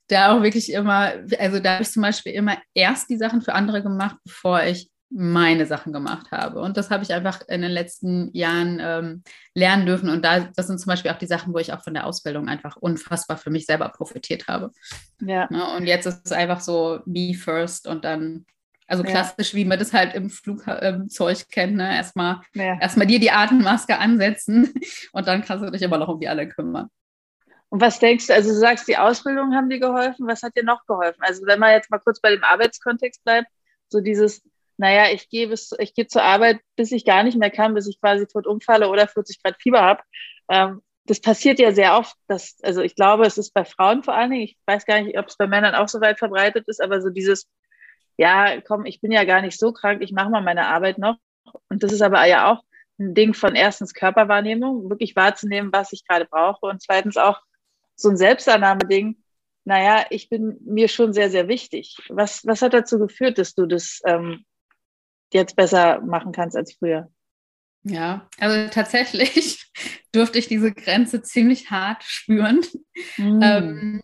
da 0.08 0.32
auch 0.32 0.42
wirklich 0.42 0.72
immer, 0.72 1.12
also 1.38 1.60
da 1.60 1.74
habe 1.74 1.82
ich 1.82 1.90
zum 1.90 2.02
Beispiel 2.02 2.32
immer 2.32 2.58
erst 2.74 3.10
die 3.10 3.16
Sachen 3.16 3.42
für 3.42 3.54
andere 3.54 3.82
gemacht, 3.82 4.16
bevor 4.24 4.62
ich 4.62 4.90
meine 5.10 5.64
Sachen 5.64 5.92
gemacht 5.92 6.30
habe. 6.32 6.60
Und 6.60 6.76
das 6.76 6.90
habe 6.90 7.02
ich 7.02 7.14
einfach 7.14 7.40
in 7.48 7.62
den 7.62 7.70
letzten 7.70 8.30
Jahren 8.34 8.78
ähm, 8.80 9.22
lernen 9.54 9.86
dürfen. 9.86 10.10
Und 10.10 10.24
da, 10.24 10.40
das 10.54 10.66
sind 10.66 10.78
zum 10.78 10.90
Beispiel 10.90 11.10
auch 11.10 11.18
die 11.18 11.26
Sachen, 11.26 11.54
wo 11.54 11.58
ich 11.58 11.72
auch 11.72 11.82
von 11.82 11.94
der 11.94 12.06
Ausbildung 12.06 12.48
einfach 12.48 12.76
unfassbar 12.76 13.38
für 13.38 13.50
mich 13.50 13.64
selber 13.64 13.88
profitiert 13.88 14.48
habe. 14.48 14.70
Ja. 15.20 15.28
ja 15.28 15.48
ne, 15.50 15.76
und 15.76 15.86
jetzt 15.86 16.06
ist 16.06 16.26
es 16.26 16.32
einfach 16.32 16.60
so 16.60 17.00
me 17.06 17.32
first 17.34 17.86
und 17.86 18.04
dann 18.04 18.44
Also 18.86 19.02
klassisch, 19.02 19.52
ja. 19.52 19.58
wie 19.58 19.64
man 19.64 19.78
das 19.78 19.94
halt 19.94 20.14
im 20.14 20.28
Flugzeug 20.28 21.48
kennt, 21.50 21.76
ne? 21.76 21.94
Erstmal 21.96 22.40
ja. 22.54 22.78
erstmal 22.78 23.06
dir 23.06 23.20
die 23.20 23.30
Atemmaske 23.30 23.98
ansetzen 23.98 24.74
und 25.12 25.26
dann 25.26 25.42
kannst 25.42 25.64
du 25.64 25.70
dich 25.70 25.82
immer 25.82 25.98
noch 25.98 26.08
um 26.08 26.20
die 26.20 26.28
alle 26.28 26.48
kümmern. 26.48 26.88
Und 27.70 27.80
was 27.80 27.98
denkst 27.98 28.28
du, 28.28 28.34
also 28.34 28.50
du 28.50 28.56
sagst, 28.56 28.88
die 28.88 28.96
Ausbildung 28.96 29.54
haben 29.54 29.68
dir 29.68 29.78
geholfen, 29.78 30.26
was 30.26 30.42
hat 30.42 30.56
dir 30.56 30.64
noch 30.64 30.86
geholfen? 30.86 31.22
Also 31.22 31.46
wenn 31.46 31.58
man 31.58 31.72
jetzt 31.72 31.90
mal 31.90 31.98
kurz 31.98 32.20
bei 32.20 32.30
dem 32.30 32.42
Arbeitskontext 32.42 33.22
bleibt, 33.24 33.48
so 33.88 34.00
dieses, 34.00 34.42
naja, 34.78 35.12
ich 35.12 35.28
gehe 35.28 35.48
bis, 35.48 35.74
ich 35.78 35.94
gehe 35.94 36.06
zur 36.06 36.22
Arbeit, 36.22 36.60
bis 36.76 36.92
ich 36.92 37.04
gar 37.04 37.22
nicht 37.24 37.36
mehr 37.36 37.50
kann, 37.50 37.74
bis 37.74 37.86
ich 37.86 38.00
quasi 38.00 38.26
tot 38.26 38.46
umfalle 38.46 38.88
oder 38.88 39.06
40 39.06 39.42
Grad 39.42 39.60
Fieber 39.60 39.82
habe. 39.82 40.02
Ähm, 40.48 40.82
das 41.04 41.20
passiert 41.20 41.58
ja 41.58 41.72
sehr 41.72 41.96
oft, 41.96 42.14
dass, 42.26 42.58
also 42.62 42.82
ich 42.82 42.94
glaube, 42.94 43.26
es 43.26 43.38
ist 43.38 43.52
bei 43.54 43.64
Frauen 43.64 44.02
vor 44.02 44.14
allen 44.14 44.30
Dingen, 44.30 44.44
ich 44.44 44.58
weiß 44.66 44.84
gar 44.84 45.00
nicht, 45.00 45.18
ob 45.18 45.26
es 45.26 45.36
bei 45.36 45.46
Männern 45.46 45.74
auch 45.74 45.88
so 45.88 46.00
weit 46.00 46.18
verbreitet 46.18 46.68
ist, 46.68 46.82
aber 46.82 47.00
so 47.00 47.10
dieses, 47.10 47.48
ja, 48.18 48.60
komm, 48.60 48.84
ich 48.84 49.00
bin 49.00 49.10
ja 49.10 49.24
gar 49.24 49.40
nicht 49.40 49.58
so 49.58 49.72
krank, 49.72 50.02
ich 50.02 50.12
mache 50.12 50.30
mal 50.30 50.42
meine 50.42 50.66
Arbeit 50.66 50.98
noch. 50.98 51.16
Und 51.70 51.82
das 51.82 51.92
ist 51.92 52.02
aber 52.02 52.26
ja 52.26 52.52
auch 52.52 52.62
ein 52.98 53.14
Ding 53.14 53.32
von 53.32 53.54
erstens 53.54 53.94
Körperwahrnehmung, 53.94 54.90
wirklich 54.90 55.16
wahrzunehmen, 55.16 55.72
was 55.72 55.92
ich 55.92 56.06
gerade 56.06 56.26
brauche 56.26 56.66
und 56.66 56.82
zweitens 56.82 57.16
auch 57.16 57.40
so 57.98 58.08
ein 58.08 58.16
Selbstannahme-Ding, 58.16 59.16
naja, 59.64 60.06
ich 60.10 60.30
bin 60.30 60.56
mir 60.64 60.88
schon 60.88 61.12
sehr, 61.12 61.30
sehr 61.30 61.48
wichtig. 61.48 61.96
Was, 62.08 62.46
was 62.46 62.62
hat 62.62 62.72
dazu 62.72 62.98
geführt, 62.98 63.36
dass 63.36 63.54
du 63.54 63.66
das 63.66 64.00
ähm, 64.06 64.44
jetzt 65.32 65.56
besser 65.56 66.00
machen 66.00 66.32
kannst 66.32 66.56
als 66.56 66.74
früher? 66.74 67.10
Ja, 67.82 68.28
also 68.38 68.70
tatsächlich 68.70 69.70
durfte 70.12 70.38
ich 70.38 70.48
diese 70.48 70.72
Grenze 70.72 71.22
ziemlich 71.22 71.70
hart 71.70 72.02
spüren. 72.02 72.60
Mm. 73.18 73.40
Ähm, 73.42 74.00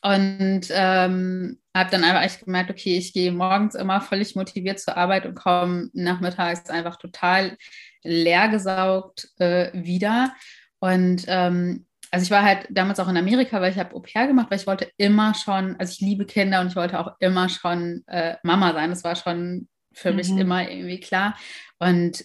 und 0.00 0.68
ähm, 0.70 1.58
habe 1.74 1.90
dann 1.90 2.04
einfach 2.04 2.22
echt 2.22 2.44
gemerkt, 2.44 2.70
okay, 2.70 2.96
ich 2.98 3.12
gehe 3.12 3.32
morgens 3.32 3.74
immer 3.74 4.00
völlig 4.00 4.36
motiviert 4.36 4.78
zur 4.78 4.96
Arbeit 4.96 5.26
und 5.26 5.34
komme 5.34 5.90
nachmittags 5.92 6.70
einfach 6.70 6.96
total 6.96 7.56
leergesaugt 8.04 9.30
äh, 9.38 9.70
wieder. 9.72 10.34
Und 10.80 11.24
ähm, 11.26 11.87
also 12.10 12.24
ich 12.24 12.30
war 12.30 12.42
halt 12.42 12.66
damals 12.70 13.00
auch 13.00 13.08
in 13.08 13.16
Amerika, 13.16 13.60
weil 13.60 13.72
ich 13.72 13.78
habe 13.78 13.94
Au 13.94 14.00
pair 14.00 14.26
gemacht, 14.26 14.50
weil 14.50 14.58
ich 14.58 14.66
wollte 14.66 14.90
immer 14.96 15.34
schon, 15.34 15.76
also 15.76 15.92
ich 15.92 16.00
liebe 16.00 16.24
Kinder 16.24 16.60
und 16.60 16.68
ich 16.68 16.76
wollte 16.76 16.98
auch 16.98 17.16
immer 17.20 17.48
schon 17.48 18.02
äh, 18.06 18.36
Mama 18.42 18.72
sein. 18.72 18.90
Das 18.90 19.04
war 19.04 19.16
schon 19.16 19.68
für 19.92 20.10
mhm. 20.10 20.16
mich 20.16 20.30
immer 20.30 20.70
irgendwie 20.70 21.00
klar. 21.00 21.36
Und 21.78 22.24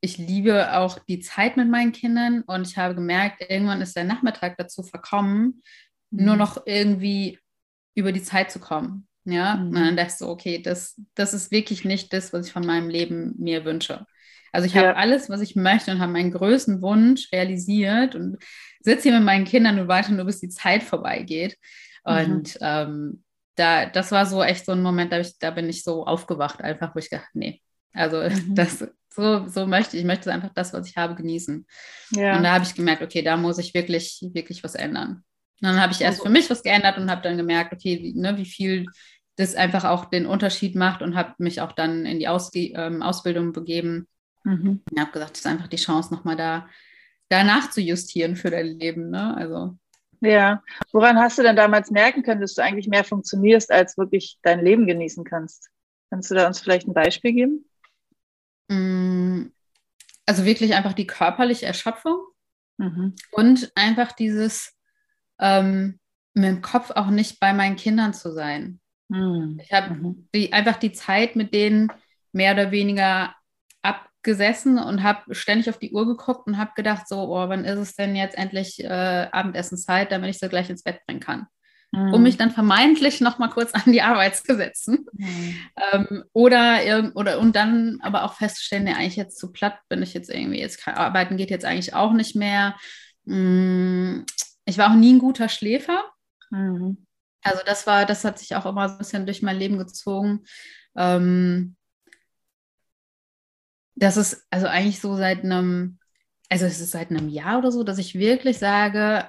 ich 0.00 0.18
liebe 0.18 0.72
auch 0.76 0.98
die 1.00 1.20
Zeit 1.20 1.56
mit 1.56 1.68
meinen 1.68 1.92
Kindern 1.92 2.42
und 2.42 2.66
ich 2.68 2.76
habe 2.78 2.94
gemerkt, 2.94 3.44
irgendwann 3.48 3.80
ist 3.80 3.96
der 3.96 4.04
Nachmittag 4.04 4.56
dazu 4.56 4.82
verkommen, 4.82 5.62
mhm. 6.10 6.24
nur 6.24 6.36
noch 6.36 6.66
irgendwie 6.66 7.38
über 7.94 8.12
die 8.12 8.22
Zeit 8.22 8.50
zu 8.50 8.60
kommen. 8.60 9.08
Ja, 9.24 9.56
mhm. 9.56 9.68
und 9.68 9.74
dann 9.74 9.96
dachte 9.96 10.12
ich 10.12 10.18
so, 10.18 10.28
okay, 10.28 10.62
das, 10.62 11.00
das 11.14 11.34
ist 11.34 11.50
wirklich 11.50 11.84
nicht 11.84 12.12
das, 12.12 12.32
was 12.32 12.46
ich 12.46 12.52
von 12.52 12.64
meinem 12.64 12.88
Leben 12.88 13.34
mir 13.38 13.64
wünsche. 13.64 14.06
Also 14.52 14.66
ich 14.66 14.74
ja. 14.74 14.82
habe 14.82 14.96
alles, 14.96 15.28
was 15.28 15.40
ich 15.40 15.56
möchte 15.56 15.90
und 15.90 15.98
habe 15.98 16.12
meinen 16.12 16.30
größten 16.30 16.80
Wunsch 16.80 17.30
realisiert 17.32 18.14
und 18.14 18.38
sitze 18.86 19.08
hier 19.08 19.18
mit 19.18 19.24
meinen 19.24 19.44
Kindern 19.44 19.78
und 19.78 19.88
warte 19.88 20.14
nur, 20.14 20.24
bis 20.24 20.40
die 20.40 20.48
Zeit 20.48 20.82
vorbeigeht. 20.82 21.58
Mhm. 22.06 22.12
Und 22.12 22.54
mhm. 22.54 22.60
ähm, 22.62 23.24
da, 23.56 23.86
das 23.86 24.12
war 24.12 24.26
so 24.26 24.42
echt 24.42 24.64
so 24.64 24.72
ein 24.72 24.82
Moment, 24.82 25.12
da, 25.12 25.18
ich, 25.18 25.38
da 25.38 25.50
bin 25.50 25.68
ich 25.68 25.82
so 25.82 26.06
aufgewacht, 26.06 26.62
einfach, 26.62 26.94
wo 26.94 26.98
ich 27.00 27.10
gedacht, 27.10 27.28
nee, 27.34 27.60
also 27.92 28.22
mhm. 28.22 28.54
das, 28.54 28.86
so, 29.10 29.46
so 29.48 29.66
möchte 29.66 29.96
ich, 29.96 30.02
ich 30.02 30.06
möchte 30.06 30.32
einfach 30.32 30.52
das, 30.54 30.72
was 30.72 30.88
ich 30.88 30.96
habe, 30.96 31.14
genießen. 31.14 31.66
Ja. 32.12 32.36
Und 32.36 32.44
da 32.44 32.52
habe 32.52 32.64
ich 32.64 32.74
gemerkt, 32.74 33.02
okay, 33.02 33.22
da 33.22 33.36
muss 33.36 33.58
ich 33.58 33.74
wirklich, 33.74 34.24
wirklich 34.32 34.62
was 34.62 34.74
ändern. 34.74 35.24
Und 35.60 35.68
dann 35.68 35.80
habe 35.80 35.92
ich 35.92 36.00
erst 36.00 36.20
also, 36.20 36.24
für 36.24 36.30
mich 36.30 36.48
was 36.48 36.62
geändert 36.62 36.98
und 36.98 37.10
habe 37.10 37.22
dann 37.22 37.36
gemerkt, 37.36 37.72
okay, 37.72 37.98
wie, 38.02 38.14
ne, 38.14 38.36
wie 38.36 38.44
viel 38.44 38.86
das 39.36 39.54
einfach 39.54 39.84
auch 39.84 40.06
den 40.06 40.26
Unterschied 40.26 40.76
macht 40.76 41.02
und 41.02 41.16
habe 41.16 41.34
mich 41.38 41.60
auch 41.60 41.72
dann 41.72 42.06
in 42.06 42.18
die 42.18 42.28
Ausge 42.28 42.72
ähm, 42.74 43.02
Ausbildung 43.02 43.52
begeben. 43.52 44.06
Mhm. 44.44 44.82
Ich 44.90 45.00
habe 45.00 45.12
gesagt, 45.12 45.32
das 45.32 45.40
ist 45.40 45.46
einfach 45.46 45.68
die 45.68 45.76
Chance, 45.76 46.14
nochmal 46.14 46.36
da, 46.36 46.68
da 47.28 47.44
nachzujustieren 47.44 48.36
für 48.36 48.50
dein 48.50 48.66
Leben. 48.66 49.10
Ne? 49.10 49.36
Also. 49.36 49.76
Ja, 50.20 50.62
woran 50.92 51.18
hast 51.18 51.38
du 51.38 51.42
denn 51.42 51.56
damals 51.56 51.90
merken 51.90 52.22
können, 52.22 52.40
dass 52.40 52.54
du 52.54 52.62
eigentlich 52.62 52.88
mehr 52.88 53.04
funktionierst, 53.04 53.70
als 53.70 53.98
wirklich 53.98 54.38
dein 54.42 54.64
Leben 54.64 54.86
genießen 54.86 55.24
kannst? 55.24 55.70
Kannst 56.10 56.30
du 56.30 56.34
da 56.34 56.46
uns 56.46 56.60
vielleicht 56.60 56.86
ein 56.88 56.94
Beispiel 56.94 57.32
geben? 57.32 57.68
Mm, 58.68 59.46
also 60.24 60.44
wirklich 60.44 60.74
einfach 60.74 60.94
die 60.94 61.06
körperliche 61.06 61.66
Erschöpfung 61.66 62.18
mhm. 62.78 63.14
und 63.32 63.70
einfach 63.74 64.12
dieses 64.12 64.74
ähm, 65.38 66.00
mit 66.34 66.44
dem 66.44 66.62
Kopf 66.62 66.90
auch 66.90 67.08
nicht 67.08 67.40
bei 67.40 67.52
meinen 67.52 67.76
Kindern 67.76 68.14
zu 68.14 68.32
sein. 68.32 68.80
Mhm. 69.08 69.58
Ich 69.62 69.72
habe 69.72 69.94
mhm. 69.94 70.28
einfach 70.50 70.76
die 70.76 70.92
Zeit 70.92 71.36
mit 71.36 71.54
denen 71.54 71.90
mehr 72.32 72.52
oder 72.54 72.70
weniger 72.70 73.34
abgesessen 74.26 74.78
und 74.78 75.02
habe 75.02 75.34
ständig 75.34 75.70
auf 75.70 75.78
die 75.78 75.92
Uhr 75.92 76.06
geguckt 76.06 76.46
und 76.46 76.58
habe 76.58 76.72
gedacht, 76.74 77.08
so, 77.08 77.16
oh, 77.16 77.48
wann 77.48 77.64
ist 77.64 77.78
es 77.78 77.94
denn 77.94 78.16
jetzt 78.16 78.36
endlich 78.36 78.82
äh, 78.82 79.28
Abendessenzeit, 79.30 80.10
damit 80.10 80.30
ich 80.30 80.38
sie 80.38 80.48
gleich 80.48 80.68
ins 80.68 80.82
Bett 80.82 81.00
bringen 81.06 81.20
kann 81.20 81.46
mhm. 81.92 82.14
um 82.14 82.22
mich 82.22 82.36
dann 82.36 82.50
vermeintlich 82.50 83.20
noch 83.20 83.38
mal 83.38 83.48
kurz 83.48 83.72
an 83.74 83.92
die 83.92 84.02
Arbeit 84.02 84.36
zu 84.36 84.56
setzen. 84.56 85.06
Mhm. 85.12 85.54
Ähm, 85.92 86.24
oder, 86.32 87.12
oder 87.14 87.38
und 87.38 87.56
dann 87.56 87.98
aber 88.02 88.24
auch 88.24 88.34
feststellen, 88.34 88.86
ja, 88.86 88.96
eigentlich 88.96 89.16
jetzt 89.16 89.38
zu 89.38 89.52
platt 89.52 89.78
bin 89.88 90.02
ich 90.02 90.14
jetzt 90.14 90.30
irgendwie, 90.30 90.60
jetzt 90.60 90.86
arbeiten 90.86 91.36
geht 91.36 91.50
jetzt 91.50 91.64
eigentlich 91.64 91.94
auch 91.94 92.12
nicht 92.12 92.36
mehr. 92.36 92.76
Mm, 93.24 94.22
ich 94.64 94.78
war 94.78 94.90
auch 94.90 94.96
nie 94.96 95.14
ein 95.14 95.18
guter 95.20 95.48
Schläfer. 95.48 96.04
Mhm. 96.50 97.06
Also 97.42 97.60
das 97.64 97.86
war, 97.86 98.06
das 98.06 98.24
hat 98.24 98.38
sich 98.40 98.56
auch 98.56 98.66
immer 98.66 98.88
so 98.88 98.94
ein 98.94 98.98
bisschen 98.98 99.26
durch 99.26 99.42
mein 99.42 99.58
Leben 99.58 99.78
gezogen. 99.78 100.44
Ähm, 100.96 101.75
das 103.96 104.16
ist 104.16 104.46
also 104.50 104.66
eigentlich 104.66 105.00
so 105.00 105.16
seit 105.16 105.42
einem, 105.42 105.98
also 106.48 106.66
es 106.66 106.80
ist 106.80 106.92
seit 106.92 107.10
einem 107.10 107.28
Jahr 107.28 107.58
oder 107.58 107.72
so, 107.72 107.82
dass 107.82 107.98
ich 107.98 108.14
wirklich 108.14 108.58
sage, 108.58 109.28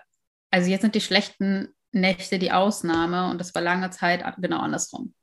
also 0.52 0.70
jetzt 0.70 0.82
sind 0.82 0.94
die 0.94 1.02
schlechten 1.02 1.70
Nächte 1.92 2.38
die 2.38 2.52
Ausnahme 2.52 3.32
und 3.32 3.40
das 3.40 3.56
war 3.56 3.62
lange 3.62 3.90
Zeit 3.90 4.24
genau 4.38 4.60
andersrum. 4.60 5.14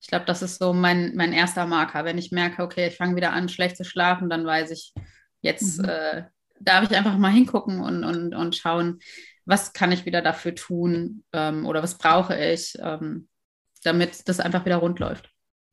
Ich 0.00 0.08
glaube, 0.08 0.26
das 0.26 0.42
ist 0.42 0.58
so 0.58 0.72
mein, 0.72 1.14
mein 1.14 1.32
erster 1.32 1.64
Marker. 1.66 2.04
Wenn 2.04 2.18
ich 2.18 2.32
merke, 2.32 2.62
okay, 2.62 2.88
ich 2.88 2.96
fange 2.96 3.16
wieder 3.16 3.32
an, 3.32 3.48
schlecht 3.48 3.76
zu 3.76 3.84
schlafen, 3.84 4.28
dann 4.28 4.44
weiß 4.44 4.70
ich, 4.72 4.92
jetzt 5.40 5.78
mhm. 5.80 5.88
äh, 5.88 6.24
darf 6.60 6.84
ich 6.84 6.96
einfach 6.96 7.16
mal 7.16 7.30
hingucken 7.30 7.80
und, 7.80 8.04
und, 8.04 8.34
und 8.34 8.56
schauen, 8.56 8.98
was 9.44 9.72
kann 9.72 9.92
ich 9.92 10.04
wieder 10.04 10.20
dafür 10.20 10.54
tun 10.54 11.24
ähm, 11.32 11.66
oder 11.66 11.82
was 11.82 11.98
brauche 11.98 12.36
ich, 12.36 12.76
ähm, 12.80 13.28
damit 13.84 14.28
das 14.28 14.38
einfach 14.40 14.64
wieder 14.64 14.76
rund 14.76 14.98
läuft. 14.98 15.31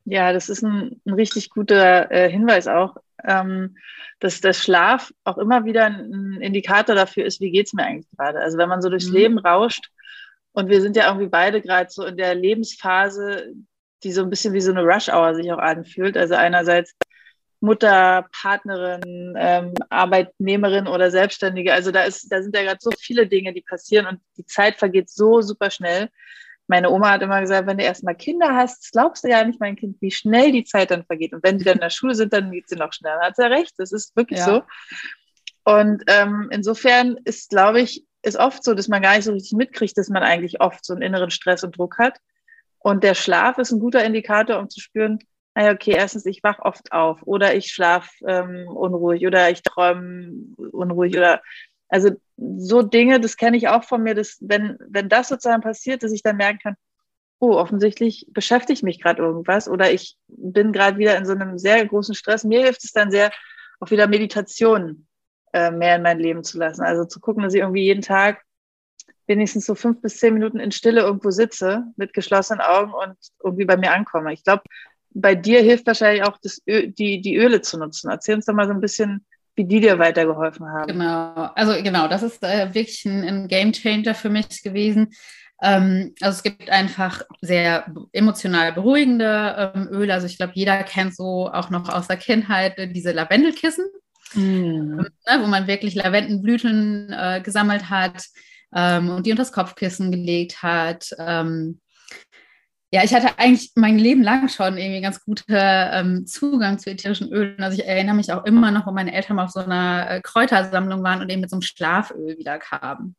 Ja, 0.10 0.34
das 0.34 0.50
ist 0.50 0.64
ein, 0.64 1.00
ein 1.06 1.14
richtig 1.14 1.52
guter 1.52 2.12
äh, 2.12 2.32
Hinweis 2.32 2.68
auch, 2.68 2.98
ähm, 3.24 3.78
dass 4.20 4.42
der 4.42 4.54
Schlaf 4.54 5.14
auch 5.24 5.38
immer 5.38 5.66
wieder 5.66 5.86
ein 5.86 6.40
Indikator 6.42 6.96
dafür 6.96 7.26
ist, 7.26 7.42
wie 7.42 7.52
geht 7.52 7.68
es 7.68 7.74
mir 7.74 7.84
eigentlich 7.84 8.10
gerade. 8.18 8.40
Also 8.40 8.58
wenn 8.58 8.70
man 8.70 8.82
so 8.82 8.90
durchs 8.90 9.10
mhm. 9.10 9.14
Leben 9.14 9.38
rauscht 9.38 9.92
und 10.52 10.68
wir 10.68 10.82
sind 10.82 10.96
ja 10.96 11.08
irgendwie 11.08 11.30
beide 11.30 11.62
gerade 11.62 11.92
so 11.92 12.04
in 12.06 12.18
der 12.18 12.34
Lebensphase, 12.34 13.54
die 14.04 14.12
so 14.12 14.24
ein 14.24 14.32
bisschen 14.32 14.54
wie 14.56 14.62
so 14.62 14.72
eine 14.72 14.82
Rush-Hour 14.82 15.36
sich 15.36 15.52
auch 15.52 15.60
anfühlt. 15.60 16.18
Also 16.18 16.34
einerseits 16.34 16.96
Mutter, 17.60 18.28
Partnerin, 18.42 19.36
ähm, 19.38 19.76
Arbeitnehmerin 19.92 20.88
oder 20.88 21.12
Selbstständige. 21.12 21.72
Also 21.72 21.92
da 21.92 22.02
ist, 22.02 22.32
da 22.32 22.42
sind 22.42 22.56
ja 22.56 22.64
gerade 22.64 22.80
so 22.82 22.90
viele 23.00 23.28
Dinge, 23.28 23.54
die 23.54 23.62
passieren 23.62 24.08
und 24.08 24.22
die 24.38 24.46
Zeit 24.48 24.78
vergeht 24.78 25.12
so 25.12 25.42
super 25.42 25.70
schnell. 25.70 26.10
Meine 26.70 26.92
Oma 26.92 27.12
hat 27.12 27.24
immer 27.24 27.42
gesagt, 27.42 27.68
wenn 27.68 27.80
du 27.80 27.84
erstmal 27.84 28.16
Kinder 28.16 28.56
hast, 28.56 28.92
glaubst 28.92 29.24
du 29.24 29.28
ja 29.28 29.44
nicht, 29.44 29.60
mein 29.60 29.76
Kind, 29.76 29.98
wie 30.02 30.12
schnell 30.12 30.52
die 30.52 30.64
Zeit 30.64 30.92
dann 30.92 31.04
vergeht. 31.04 31.34
Und 31.34 31.44
wenn 31.44 31.58
die 31.58 31.64
dann 31.64 31.76
in 31.76 31.82
der 31.82 31.90
Schule 31.90 32.14
sind, 32.14 32.32
dann 32.32 32.52
geht 32.52 32.70
sie 32.70 32.76
noch 32.76 32.94
schneller. 32.94 33.20
Hat 33.22 33.36
sie 33.36 33.42
ja 33.42 33.48
recht, 33.48 33.74
das 33.78 33.92
ist 33.92 34.16
wirklich 34.16 34.40
ja. 34.40 34.46
so. 34.46 34.62
Und 35.64 36.04
ähm, 36.08 36.48
insofern 36.52 37.18
ist, 37.26 37.50
glaube 37.50 37.82
ich, 37.82 38.06
ist 38.22 38.38
oft 38.38 38.64
so, 38.64 38.76
dass 38.76 38.88
man 38.88 39.02
gar 39.02 39.16
nicht 39.16 39.26
so 39.26 39.32
richtig 39.32 39.54
mitkriegt, 39.54 39.98
dass 39.98 40.10
man 40.10 40.22
eigentlich 40.22 40.62
oft 40.62 40.86
so 40.86 40.94
einen 40.94 41.02
inneren 41.02 41.32
Stress 41.32 41.64
und 41.64 41.76
Druck 41.76 41.98
hat. 41.98 42.20
Und 42.78 43.04
der 43.04 43.16
Schlaf 43.16 43.58
ist 43.58 43.72
ein 43.72 43.80
guter 43.80 44.04
Indikator, 44.04 44.60
um 44.60 44.70
zu 44.70 44.80
spüren, 44.80 45.20
naja, 45.56 45.72
okay, 45.72 45.92
erstens, 45.92 46.26
ich 46.26 46.44
wach 46.44 46.60
oft 46.60 46.92
auf 46.92 47.20
oder 47.24 47.56
ich 47.56 47.72
schlafe 47.72 48.10
ähm, 48.28 48.68
unruhig 48.68 49.26
oder 49.26 49.50
ich 49.50 49.64
träume 49.64 50.32
unruhig 50.72 51.18
oder 51.18 51.42
also 51.90 52.12
so 52.38 52.82
Dinge, 52.84 53.20
das 53.20 53.36
kenne 53.36 53.58
ich 53.58 53.68
auch 53.68 53.84
von 53.84 54.04
mir, 54.04 54.16
dass 54.16 54.38
wenn, 54.42 54.78
wenn 54.88 55.10
das 55.10 55.28
sozusagen 55.28 55.62
passiert, 55.62 56.04
dass 56.04 56.12
ich 56.12 56.24
dann 56.24 56.38
merken 56.38 56.60
kann, 56.60 56.76
oh, 57.40 57.54
offensichtlich 57.54 58.28
beschäftigt 58.30 58.84
mich 58.84 59.02
gerade 59.02 59.24
irgendwas 59.24 59.68
oder 59.68 59.92
ich 59.92 60.18
bin 60.28 60.72
gerade 60.72 60.98
wieder 60.98 61.18
in 61.18 61.26
so 61.26 61.34
einem 61.34 61.58
sehr 61.58 61.86
großen 61.86 62.16
Stress. 62.16 62.44
Mir 62.44 62.62
hilft 62.62 62.84
es 62.84 62.92
dann 62.92 63.12
sehr, 63.12 63.32
auch 63.80 63.92
wieder 63.92 64.08
Meditation 64.08 65.08
äh, 65.54 65.72
mehr 65.72 65.96
in 65.96 66.02
mein 66.02 66.20
Leben 66.20 66.44
zu 66.44 66.58
lassen. 66.58 66.84
Also 66.84 67.06
zu 67.06 67.20
gucken, 67.20 67.44
dass 67.44 67.54
ich 67.54 67.62
irgendwie 67.62 67.84
jeden 67.84 68.02
Tag 68.02 68.44
wenigstens 69.26 69.66
so 69.66 69.76
fünf 69.76 70.02
bis 70.02 70.18
zehn 70.18 70.34
Minuten 70.34 70.60
in 70.60 70.72
Stille 70.72 71.02
irgendwo 71.02 71.32
sitze 71.32 71.86
mit 71.96 72.14
geschlossenen 72.14 72.62
Augen 72.62 72.94
und 72.94 73.16
irgendwie 73.44 73.66
bei 73.66 73.78
mir 73.78 73.94
ankomme. 73.94 74.34
Ich 74.34 74.44
glaube, 74.44 74.64
bei 75.12 75.36
dir 75.36 75.62
hilft 75.62 75.88
wahrscheinlich 75.88 76.24
auch 76.24 76.38
das 76.42 76.62
Ö 76.68 76.88
die, 76.88 77.22
die 77.22 77.38
Öle 77.38 77.62
zu 77.62 77.78
nutzen. 77.78 78.10
Erzähl 78.10 78.36
uns 78.36 78.46
doch 78.46 78.54
mal 78.54 78.68
so 78.68 78.74
ein 78.74 78.82
bisschen, 78.82 79.26
wie 79.60 79.66
die 79.66 79.82
dir 79.82 80.00
weitergeholfen 80.00 80.66
haben. 80.72 80.88
Genau, 80.88 81.50
also 81.54 81.84
genau, 81.84 82.08
das 82.08 82.24
ist 82.24 82.42
äh, 82.44 82.74
wirklich 82.74 83.04
ein, 83.04 83.26
ein 83.26 83.48
Game 83.50 83.74
Changer 83.74 84.16
für 84.16 84.30
mich 84.30 84.64
gewesen. 84.64 85.10
Ähm, 85.62 86.16
also 86.22 86.38
es 86.38 86.44
gibt 86.44 86.70
einfach 86.70 87.24
sehr 87.42 87.94
emotional 88.14 88.72
beruhigende 88.72 89.74
ähm, 89.76 89.90
Öle. 89.92 90.14
Also 90.14 90.28
ich 90.28 90.38
glaube, 90.38 90.54
jeder 90.56 90.82
kennt 90.84 91.14
so 91.14 91.52
auch 91.52 91.70
noch 91.70 91.90
aus 91.90 92.08
der 92.08 92.16
Kindheit 92.16 92.78
äh, 92.78 92.88
diese 92.88 93.12
Lavendelkissen, 93.12 93.86
ähm, 94.38 94.96
ne, 94.96 95.40
wo 95.42 95.48
man 95.48 95.68
wirklich 95.68 95.94
Lavendenblüten 95.94 97.12
äh, 97.12 97.42
gesammelt 97.44 97.90
hat 97.90 98.28
ähm, 98.74 99.10
und 99.10 99.26
die 99.26 99.32
unter 99.32 99.44
das 99.44 99.52
Kopfkissen 99.52 100.10
gelegt 100.10 100.64
hat. 100.64 101.10
Ähm, 101.20 101.82
ja, 102.92 103.04
ich 103.04 103.14
hatte 103.14 103.38
eigentlich 103.38 103.72
mein 103.76 104.00
Leben 104.00 104.24
lang 104.24 104.50
schon 104.50 104.78
irgendwie 104.78 105.02
ganz 105.02 105.24
guten 105.24 105.44
ähm, 105.56 106.26
Zugang 106.26 106.80
zu 106.80 106.90
ätherischen 106.90 107.32
Ölen. 107.32 107.62
Also 107.62 107.80
ich 107.80 107.88
erinnere 107.88 108.16
mich 108.16 108.32
auch 108.32 108.46
immer 108.46 108.72
noch, 108.72 108.88
wo 108.88 108.92
meine 108.92 109.14
Eltern 109.14 109.36
mal 109.36 109.46
auf 109.46 109.52
so 109.52 109.60
einer 109.60 110.10
äh, 110.10 110.22
Kräutersammlung 110.22 111.04
waren 111.04 111.22
und 111.22 111.30
eben 111.30 111.42
mit 111.42 111.52
so 111.52 111.58
einem 111.58 111.62
Schlaföl 111.62 112.38
wieder 112.38 112.58
kamen. 112.58 113.16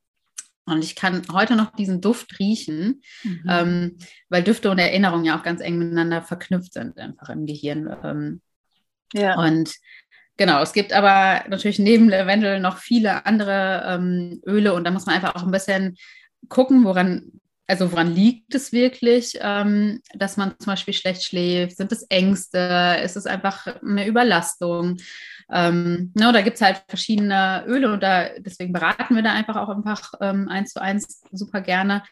Und 0.66 0.84
ich 0.84 0.96
kann 0.96 1.22
heute 1.32 1.54
noch 1.54 1.72
diesen 1.72 2.00
Duft 2.00 2.38
riechen, 2.40 3.02
mhm. 3.22 3.44
ähm, 3.48 3.98
weil 4.28 4.42
Düfte 4.42 4.70
und 4.70 4.78
Erinnerungen 4.78 5.24
ja 5.24 5.38
auch 5.38 5.42
ganz 5.42 5.60
eng 5.60 5.78
miteinander 5.78 6.22
verknüpft 6.22 6.72
sind, 6.72 6.98
einfach 6.98 7.28
im 7.28 7.46
Gehirn. 7.46 7.96
Ähm, 8.04 8.40
ja. 9.12 9.38
Und 9.38 9.74
genau, 10.36 10.60
es 10.62 10.72
gibt 10.72 10.92
aber 10.92 11.48
natürlich 11.48 11.78
neben 11.78 12.08
Lavendel 12.08 12.58
noch 12.58 12.78
viele 12.78 13.24
andere 13.24 13.84
ähm, 13.86 14.42
Öle 14.46 14.74
und 14.74 14.82
da 14.84 14.90
muss 14.90 15.06
man 15.06 15.14
einfach 15.14 15.36
auch 15.36 15.44
ein 15.44 15.52
bisschen 15.52 15.96
gucken, 16.48 16.84
woran 16.84 17.40
also 17.70 17.92
woran 17.92 18.12
liegt 18.12 18.54
es 18.54 18.72
wirklich, 18.72 19.38
ähm, 19.40 20.00
dass 20.14 20.36
man 20.36 20.54
zum 20.58 20.72
Beispiel 20.72 20.92
schlecht 20.92 21.22
schläft? 21.22 21.76
Sind 21.76 21.92
es 21.92 22.02
Ängste? 22.08 22.98
Ist 23.04 23.16
es 23.16 23.26
einfach 23.26 23.66
eine 23.80 24.06
Überlastung? 24.06 24.96
Ähm, 25.52 26.10
ne, 26.14 26.32
da 26.32 26.42
gibt 26.42 26.56
es 26.56 26.62
halt 26.62 26.82
verschiedene 26.88 27.64
Öle 27.66 27.92
und 27.92 28.02
da, 28.02 28.28
deswegen 28.38 28.72
beraten 28.72 29.14
wir 29.14 29.22
da 29.22 29.32
einfach 29.32 29.56
auch 29.56 29.68
einfach 29.68 30.14
ähm, 30.20 30.48
eins 30.48 30.72
zu 30.72 30.82
eins 30.82 31.22
super 31.30 31.60
gerne. 31.60 32.02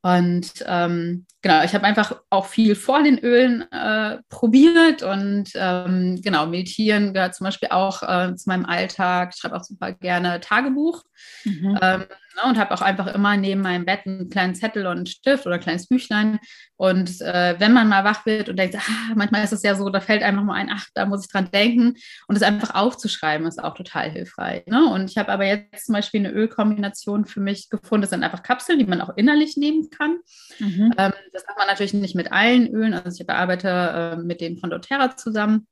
Und 0.00 0.64
ähm, 0.66 1.26
genau, 1.42 1.64
ich 1.64 1.74
habe 1.74 1.84
einfach 1.84 2.20
auch 2.30 2.46
viel 2.46 2.76
vor 2.76 3.02
den 3.02 3.18
Ölen 3.18 3.70
äh, 3.72 4.18
probiert 4.28 5.02
und 5.02 5.50
ähm, 5.54 6.20
genau, 6.22 6.46
meditieren 6.46 7.14
gehört 7.14 7.34
zum 7.34 7.46
Beispiel 7.46 7.70
auch 7.70 8.02
äh, 8.02 8.34
zu 8.36 8.48
meinem 8.48 8.64
Alltag. 8.64 9.30
Ich 9.34 9.40
schreibe 9.40 9.56
auch 9.56 9.64
super 9.64 9.92
gerne 9.92 10.40
Tagebuch. 10.40 11.02
Mhm. 11.44 11.78
Ähm, 11.82 12.04
Ne, 12.38 12.48
und 12.48 12.58
habe 12.58 12.72
auch 12.72 12.82
einfach 12.82 13.06
immer 13.08 13.36
neben 13.36 13.62
meinem 13.62 13.84
Bett 13.84 14.06
einen 14.06 14.30
kleinen 14.30 14.54
Zettel 14.54 14.86
und 14.86 14.96
einen 14.96 15.06
Stift 15.06 15.46
oder 15.46 15.56
ein 15.56 15.60
kleines 15.60 15.88
Büchlein. 15.88 16.38
Und 16.76 17.20
äh, 17.20 17.56
wenn 17.58 17.72
man 17.72 17.88
mal 17.88 18.04
wach 18.04 18.26
wird 18.26 18.48
und 18.48 18.56
denkt, 18.56 18.76
ah, 18.76 19.14
manchmal 19.16 19.42
ist 19.42 19.52
es 19.52 19.62
ja 19.62 19.74
so, 19.74 19.88
da 19.88 20.00
fällt 20.00 20.22
einem 20.22 20.36
nochmal 20.36 20.60
ein, 20.60 20.70
ach, 20.72 20.86
da 20.94 21.06
muss 21.06 21.24
ich 21.24 21.32
dran 21.32 21.50
denken. 21.50 21.94
Und 22.28 22.36
es 22.36 22.42
einfach 22.42 22.74
aufzuschreiben, 22.74 23.46
ist 23.46 23.62
auch 23.62 23.74
total 23.74 24.10
hilfreich. 24.10 24.66
Ne? 24.66 24.86
Und 24.88 25.10
ich 25.10 25.18
habe 25.18 25.32
aber 25.32 25.46
jetzt 25.46 25.86
zum 25.86 25.94
Beispiel 25.94 26.20
eine 26.20 26.30
Ölkombination 26.30 27.24
für 27.24 27.40
mich 27.40 27.70
gefunden. 27.70 28.02
Das 28.02 28.10
sind 28.10 28.22
einfach 28.22 28.44
Kapseln, 28.44 28.78
die 28.78 28.86
man 28.86 29.00
auch 29.00 29.16
innerlich 29.16 29.56
nehmen 29.56 29.90
kann. 29.90 30.18
Mhm. 30.60 30.92
Ähm, 30.96 31.12
das 31.32 31.44
macht 31.46 31.58
man 31.58 31.66
natürlich 31.66 31.94
nicht 31.94 32.14
mit 32.14 32.30
allen 32.30 32.68
Ölen. 32.68 32.94
Also 32.94 33.20
ich 33.20 33.26
bearbeite 33.26 33.68
äh, 33.68 34.16
mit 34.16 34.40
denen 34.40 34.58
von 34.58 34.70
doTERRA 34.70 35.16
zusammen, 35.16 35.66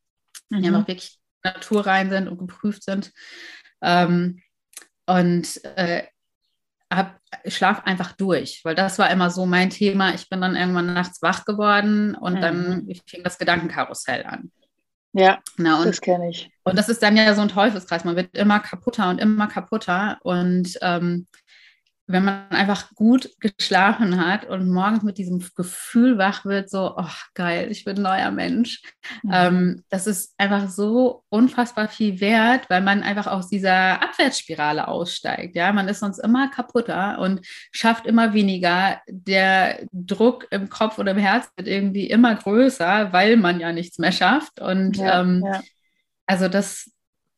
mhm. 0.51 0.63
die 0.63 0.69
einfach 0.69 0.89
wirklich 0.89 1.19
naturrein 1.45 2.11
sind 2.11 2.27
und 2.27 2.39
geprüft 2.39 2.83
sind. 2.83 3.13
Ähm, 3.83 4.43
und 5.07 5.65
äh, 5.77 6.03
hab, 6.97 7.21
schlaf 7.47 7.83
einfach 7.85 8.13
durch, 8.13 8.61
weil 8.65 8.75
das 8.75 8.99
war 8.99 9.11
immer 9.11 9.31
so 9.31 9.47
mein 9.47 9.71
Thema. 9.71 10.15
Ich 10.15 10.29
bin 10.29 10.41
dann 10.41 10.57
irgendwann 10.57 10.93
nachts 10.93 11.23
wach 11.23 11.45
geworden 11.45 12.15
und 12.15 12.35
mhm. 12.35 12.41
dann 12.41 12.89
fing 13.07 13.23
das 13.23 13.39
Gedankenkarussell 13.39 14.25
an. 14.25 14.51
Ja, 15.13 15.39
Na, 15.57 15.79
und, 15.79 15.87
das 15.87 16.03
kenne 16.03 16.29
ich. 16.29 16.51
Und 16.63 16.79
das 16.79 16.91
ist 16.91 17.03
dann 17.03 17.17
ja 17.17 17.35
so 17.35 17.41
ein 17.41 17.49
Teufelskreis. 17.49 18.05
Man 18.05 18.17
wird 18.17 18.37
immer 18.37 18.61
kaputter 18.61 19.09
und 19.09 19.19
immer 19.19 19.47
kaputter. 19.47 20.19
Und 20.23 20.77
ähm, 20.83 21.27
wenn 22.09 22.25
man 22.25 22.49
einfach 22.51 22.95
gut 22.95 23.31
geschlafen 23.41 24.25
hat 24.25 24.45
und 24.45 24.71
morgens 24.71 25.03
mit 25.03 25.19
diesem 25.19 25.45
Gefühl 25.57 26.19
wach 26.19 26.45
wird, 26.45 26.71
so, 26.71 26.95
oh 26.97 27.11
geil, 27.35 27.69
ich 27.71 27.85
bin 27.85 27.97
ein 27.97 28.03
neuer 28.03 28.31
Mensch. 28.31 28.81
Mhm. 29.25 29.31
Ähm, 29.33 29.85
das 29.89 30.07
ist 30.07 30.33
einfach 30.39 30.69
so 30.69 31.25
unfassbar 31.31 31.89
viel 31.89 32.21
wert, 32.21 32.71
weil 32.71 32.81
man 32.81 33.03
einfach 33.03 33.27
aus 33.27 33.49
dieser 33.49 34.01
Abwärtsspirale 34.03 34.87
aussteigt. 34.87 35.57
Ja, 35.57 35.73
man 35.73 35.89
ist 35.89 35.99
sonst 35.99 36.19
immer 36.19 36.49
kaputter 36.49 37.19
und 37.19 37.41
schafft 37.73 38.07
immer 38.07 38.33
weniger. 38.33 39.01
Der 39.09 39.85
Druck 39.93 40.47
im 40.51 40.69
Kopf 40.69 40.99
oder 40.99 41.11
im 41.11 41.19
Herz 41.19 41.51
wird 41.57 41.67
irgendwie 41.67 42.09
immer 42.09 42.37
größer, 42.37 43.13
weil 43.13 43.37
man 43.37 43.59
ja 43.59 43.73
nichts 43.73 43.99
mehr 43.99 44.13
schafft. 44.13 44.61
Und 44.61 44.97
ja, 44.99 45.23
ähm, 45.23 45.43
ja. 45.45 45.61
also 46.27 46.47
das, 46.47 46.89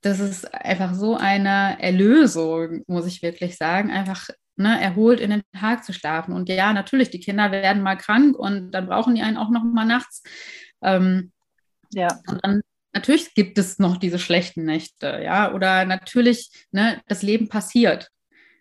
das 0.03 0.21
ist 0.21 0.53
einfach 0.55 0.93
so 0.93 1.17
eine 1.17 1.81
Erlösung, 1.81 2.83
muss 2.87 3.07
ich 3.07 3.23
wirklich 3.23 3.57
sagen. 3.57 3.91
Einfach 3.91 4.29
ne, 4.59 4.81
erholt 4.81 5.21
in 5.21 5.31
den 5.31 5.43
Tag 5.59 5.85
zu 5.85 5.93
schlafen. 5.93 6.35
Und 6.35 6.49
ja, 6.49 6.73
natürlich, 6.73 7.11
die 7.11 7.21
Kinder 7.21 7.51
werden 7.53 7.83
mal 7.83 7.97
krank 7.97 8.37
und 8.37 8.73
dann 8.73 8.87
brauchen 8.87 9.15
die 9.15 9.23
einen 9.23 9.37
auch 9.37 9.51
noch 9.51 9.65
mal 9.65 9.85
nachts. 9.85 10.23
Ähm, 10.83 11.33
ja. 11.93 12.09
Und 12.27 12.45
dann 12.45 12.61
natürlich 12.93 13.35
gibt 13.35 13.59
es 13.59 13.79
noch 13.79 13.97
diese 13.97 14.19
schlechten 14.19 14.65
Nächte, 14.65 15.21
ja, 15.23 15.53
oder 15.53 15.85
natürlich, 15.85 16.51
ne, 16.73 17.01
das 17.07 17.23
Leben 17.23 17.49
passiert 17.49 18.11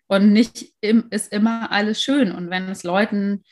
und 0.06 0.32
nicht 0.32 0.72
im, 0.80 1.06
ist 1.10 1.32
immer 1.32 1.70
alles 1.72 2.02
schön. 2.02 2.32
Und 2.32 2.50
wenn 2.50 2.68
es 2.68 2.82
Leuten 2.82 3.44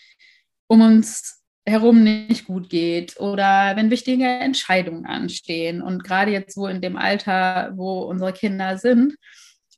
um 0.69 0.81
uns 0.81 1.43
herum 1.65 2.05
nicht 2.05 2.47
gut 2.47 2.71
geht 2.71 3.19
oder 3.19 3.75
wenn 3.75 3.91
wichtige 3.91 4.25
Entscheidungen 4.25 5.05
anstehen 5.05 5.83
und 5.83 6.05
gerade 6.05 6.31
jetzt 6.31 6.57
wo 6.57 6.69
in 6.69 6.81
dem 6.81 6.97
Alter, 6.97 7.73
wo 7.75 8.03
unsere 8.03 8.33
Kinder 8.33 8.79
sind, 8.79 9.17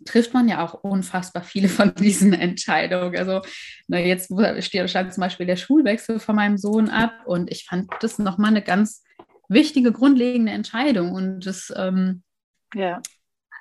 trifft 0.04 0.34
man 0.34 0.48
ja 0.48 0.64
auch 0.64 0.74
unfassbar 0.74 1.42
viele 1.42 1.68
von 1.68 1.94
diesen 1.94 2.32
Entscheidungen. 2.32 3.16
Also 3.16 3.42
na, 3.86 3.98
jetzt 3.98 4.32
stand 4.86 5.12
zum 5.12 5.20
Beispiel 5.20 5.46
der 5.46 5.56
Schulwechsel 5.56 6.20
von 6.20 6.36
meinem 6.36 6.58
Sohn 6.58 6.88
ab 6.88 7.12
und 7.26 7.50
ich 7.50 7.64
fand 7.64 7.90
das 8.00 8.18
nochmal 8.18 8.50
eine 8.50 8.62
ganz 8.62 9.02
wichtige, 9.48 9.92
grundlegende 9.92 10.52
Entscheidung. 10.52 11.12
Und 11.12 11.46
das, 11.46 11.72
ähm, 11.76 12.22
ja. 12.74 13.00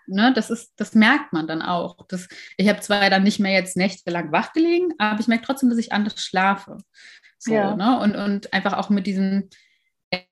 Ne, 0.10 0.32
das 0.34 0.50
ist, 0.50 0.71
das 0.78 0.95
merkt 0.95 1.34
man 1.34 1.47
dann 1.47 1.62
auch. 1.62 1.97
Das, 2.08 2.30
ich 2.56 2.69
habe 2.69 2.80
zwar 2.80 3.10
dann 3.10 3.23
nicht 3.23 3.39
mehr 3.39 3.52
jetzt 3.52 3.76
nächtelang 3.76 4.32
wach 4.32 4.54
gelegen, 4.54 4.93
aber 5.00 5.19
ich 5.19 5.28
merke 5.28 5.45
trotzdem, 5.45 5.69
dass 5.69 5.78
ich 5.78 5.91
anders 5.91 6.21
schlafe. 6.21 6.78
So, 7.38 7.54
ja. 7.54 7.76
ne? 7.76 8.00
und, 8.00 8.15
und 8.15 8.54
einfach 8.54 8.73
auch 8.73 8.89
mit 8.89 9.06
diesen 9.06 9.50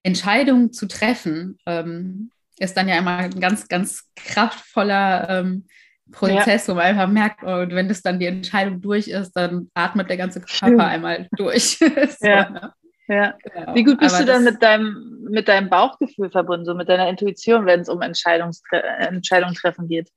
Entscheidungen 0.01 0.71
zu 0.71 0.87
treffen, 0.87 1.57
ähm, 1.65 2.31
ist 2.57 2.77
dann 2.77 2.87
ja 2.87 2.97
immer 2.97 3.17
ein 3.17 3.39
ganz, 3.41 3.67
ganz 3.67 4.09
kraftvoller 4.15 5.29
ähm, 5.29 5.67
Prozess, 6.11 6.67
ja. 6.67 6.73
wo 6.73 6.77
man 6.77 6.85
einfach 6.85 7.07
merkt, 7.07 7.43
oh, 7.43 7.61
und 7.61 7.73
wenn 7.73 7.87
das 7.87 8.01
dann 8.01 8.19
die 8.19 8.27
Entscheidung 8.27 8.81
durch 8.81 9.07
ist, 9.07 9.33
dann 9.33 9.69
atmet 9.73 10.09
der 10.09 10.17
ganze 10.17 10.39
Körper 10.39 10.55
Stimmt. 10.55 10.81
einmal 10.81 11.27
durch. 11.35 11.77
so, 11.77 11.87
ja. 12.27 12.49
Ne? 12.49 12.73
Ja. 13.07 13.37
Genau. 13.43 13.75
Wie 13.75 13.83
gut 13.83 13.99
bist 13.99 14.15
Aber 14.15 14.25
du 14.25 14.31
dann 14.31 14.43
mit 14.43 14.61
deinem, 14.61 15.27
mit 15.29 15.47
deinem 15.47 15.69
Bauchgefühl 15.69 16.29
verbunden, 16.29 16.65
so 16.65 16.73
mit 16.73 16.89
deiner 16.89 17.07
Intuition, 17.07 17.65
wenn 17.65 17.81
es 17.81 17.89
um 17.89 18.01
Entscheidungstre 18.01 18.81
Entscheidungen 18.81 19.55
treffen 19.55 19.87
geht? 19.87 20.09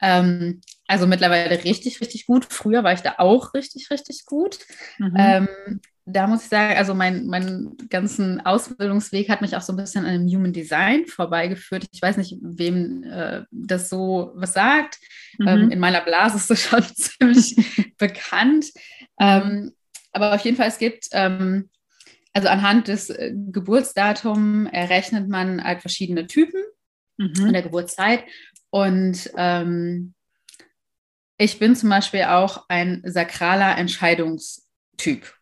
Ähm, 0.00 0.60
also 0.86 1.06
mittlerweile 1.06 1.64
richtig, 1.64 2.00
richtig 2.00 2.26
gut. 2.26 2.44
Früher 2.44 2.84
war 2.84 2.92
ich 2.92 3.00
da 3.00 3.14
auch 3.18 3.54
richtig, 3.54 3.90
richtig 3.90 4.24
gut. 4.26 4.58
Mhm. 4.98 5.14
Ähm, 5.16 5.48
da 6.06 6.26
muss 6.26 6.42
ich 6.42 6.48
sagen, 6.50 6.76
also 6.76 6.94
mein, 6.94 7.26
mein 7.26 7.76
ganzen 7.88 8.44
Ausbildungsweg 8.44 9.30
hat 9.30 9.40
mich 9.40 9.56
auch 9.56 9.62
so 9.62 9.72
ein 9.72 9.76
bisschen 9.76 10.04
an 10.04 10.12
dem 10.12 10.28
Human 10.28 10.52
Design 10.52 11.06
vorbeigeführt. 11.06 11.86
Ich 11.92 12.02
weiß 12.02 12.18
nicht, 12.18 12.36
wem 12.42 13.04
äh, 13.04 13.44
das 13.50 13.88
so 13.88 14.32
was 14.34 14.52
sagt. 14.52 14.98
Mhm. 15.38 15.48
Ähm, 15.48 15.70
in 15.70 15.78
meiner 15.78 16.02
Blase 16.02 16.36
ist 16.36 16.50
das 16.50 16.60
schon 16.68 16.82
ziemlich 16.82 17.56
bekannt. 17.98 18.66
Ähm, 19.18 19.72
aber 20.12 20.34
auf 20.34 20.42
jeden 20.42 20.56
Fall, 20.58 20.68
es 20.68 20.78
gibt, 20.78 21.08
ähm, 21.12 21.70
also 22.34 22.48
anhand 22.48 22.88
des 22.88 23.08
äh, 23.08 23.32
Geburtsdatums 23.34 24.68
errechnet 24.72 25.28
man 25.28 25.64
halt 25.64 25.80
verschiedene 25.80 26.26
Typen 26.26 26.60
mhm. 27.16 27.46
in 27.46 27.52
der 27.54 27.62
Geburtszeit. 27.62 28.24
Und 28.68 29.30
ähm, 29.36 30.14
ich 31.38 31.58
bin 31.58 31.74
zum 31.76 31.88
Beispiel 31.88 32.24
auch 32.24 32.66
ein 32.68 33.02
sakraler 33.06 33.78
Entscheidungstyp. 33.78 35.32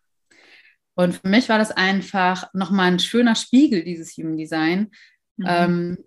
Und 0.94 1.14
für 1.14 1.28
mich 1.28 1.48
war 1.48 1.58
das 1.58 1.70
einfach 1.70 2.52
nochmal 2.52 2.88
ein 2.88 2.98
schöner 2.98 3.34
Spiegel, 3.34 3.82
dieses 3.82 4.16
Human 4.16 4.36
Design, 4.36 4.90
mhm. 5.36 5.46
ähm, 5.48 5.98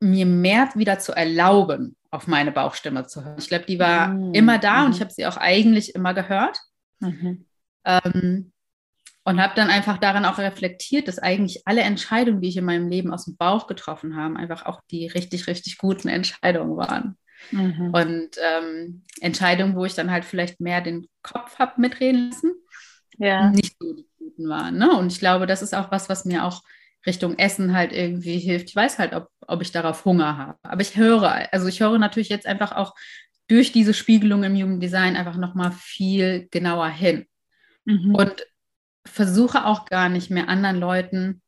mir 0.00 0.26
mehr 0.26 0.70
wieder 0.74 0.98
zu 0.98 1.12
erlauben, 1.12 1.96
auf 2.10 2.26
meine 2.26 2.52
Bauchstimme 2.52 3.06
zu 3.06 3.24
hören. 3.24 3.38
Ich 3.38 3.48
glaube, 3.48 3.66
die 3.66 3.78
war 3.78 4.08
mhm. 4.08 4.34
immer 4.34 4.58
da 4.58 4.80
mhm. 4.80 4.86
und 4.86 4.94
ich 4.96 5.00
habe 5.00 5.12
sie 5.12 5.26
auch 5.26 5.36
eigentlich 5.36 5.94
immer 5.94 6.14
gehört. 6.14 6.58
Mhm. 7.00 7.46
Ähm, 7.84 8.52
und 9.22 9.40
habe 9.40 9.54
dann 9.54 9.68
einfach 9.68 9.98
daran 9.98 10.24
auch 10.24 10.38
reflektiert, 10.38 11.06
dass 11.06 11.18
eigentlich 11.18 11.66
alle 11.66 11.82
Entscheidungen, 11.82 12.40
die 12.40 12.48
ich 12.48 12.56
in 12.56 12.64
meinem 12.64 12.88
Leben 12.88 13.12
aus 13.12 13.26
dem 13.26 13.36
Bauch 13.36 13.66
getroffen 13.66 14.16
habe, 14.16 14.36
einfach 14.36 14.64
auch 14.64 14.80
die 14.90 15.06
richtig, 15.06 15.46
richtig 15.46 15.76
guten 15.78 16.08
Entscheidungen 16.08 16.76
waren. 16.76 17.18
Mhm. 17.50 17.90
Und 17.92 18.30
ähm, 18.42 19.04
Entscheidungen, 19.20 19.76
wo 19.76 19.84
ich 19.84 19.94
dann 19.94 20.10
halt 20.10 20.24
vielleicht 20.24 20.60
mehr 20.60 20.80
den 20.80 21.06
Kopf 21.22 21.58
habe 21.58 21.80
mitreden 21.80 22.30
lassen 22.30 22.52
ja. 23.20 23.50
nicht 23.50 23.76
so 23.78 23.92
die 23.92 24.06
guten 24.18 24.48
waren. 24.48 24.78
Ne? 24.78 24.96
Und 24.96 25.12
ich 25.12 25.20
glaube, 25.20 25.46
das 25.46 25.62
ist 25.62 25.74
auch 25.74 25.90
was, 25.90 26.08
was 26.08 26.24
mir 26.24 26.44
auch 26.44 26.62
Richtung 27.06 27.38
Essen 27.38 27.74
halt 27.74 27.92
irgendwie 27.92 28.38
hilft. 28.38 28.70
Ich 28.70 28.76
weiß 28.76 28.98
halt, 28.98 29.14
ob, 29.14 29.28
ob 29.46 29.62
ich 29.62 29.72
darauf 29.72 30.04
Hunger 30.04 30.36
habe. 30.36 30.58
Aber 30.62 30.80
ich 30.80 30.96
höre, 30.96 31.52
also 31.52 31.68
ich 31.68 31.80
höre 31.80 31.98
natürlich 31.98 32.28
jetzt 32.28 32.46
einfach 32.46 32.72
auch 32.72 32.94
durch 33.48 33.72
diese 33.72 33.94
Spiegelung 33.94 34.42
im 34.42 34.56
Jugenddesign 34.56 35.16
einfach 35.16 35.36
nochmal 35.36 35.72
viel 35.72 36.48
genauer 36.50 36.88
hin. 36.88 37.26
Mhm. 37.84 38.14
Und 38.14 38.46
versuche 39.06 39.64
auch 39.64 39.86
gar 39.86 40.08
nicht 40.08 40.30
mehr 40.30 40.48
anderen 40.48 40.78
Leuten 40.78 41.42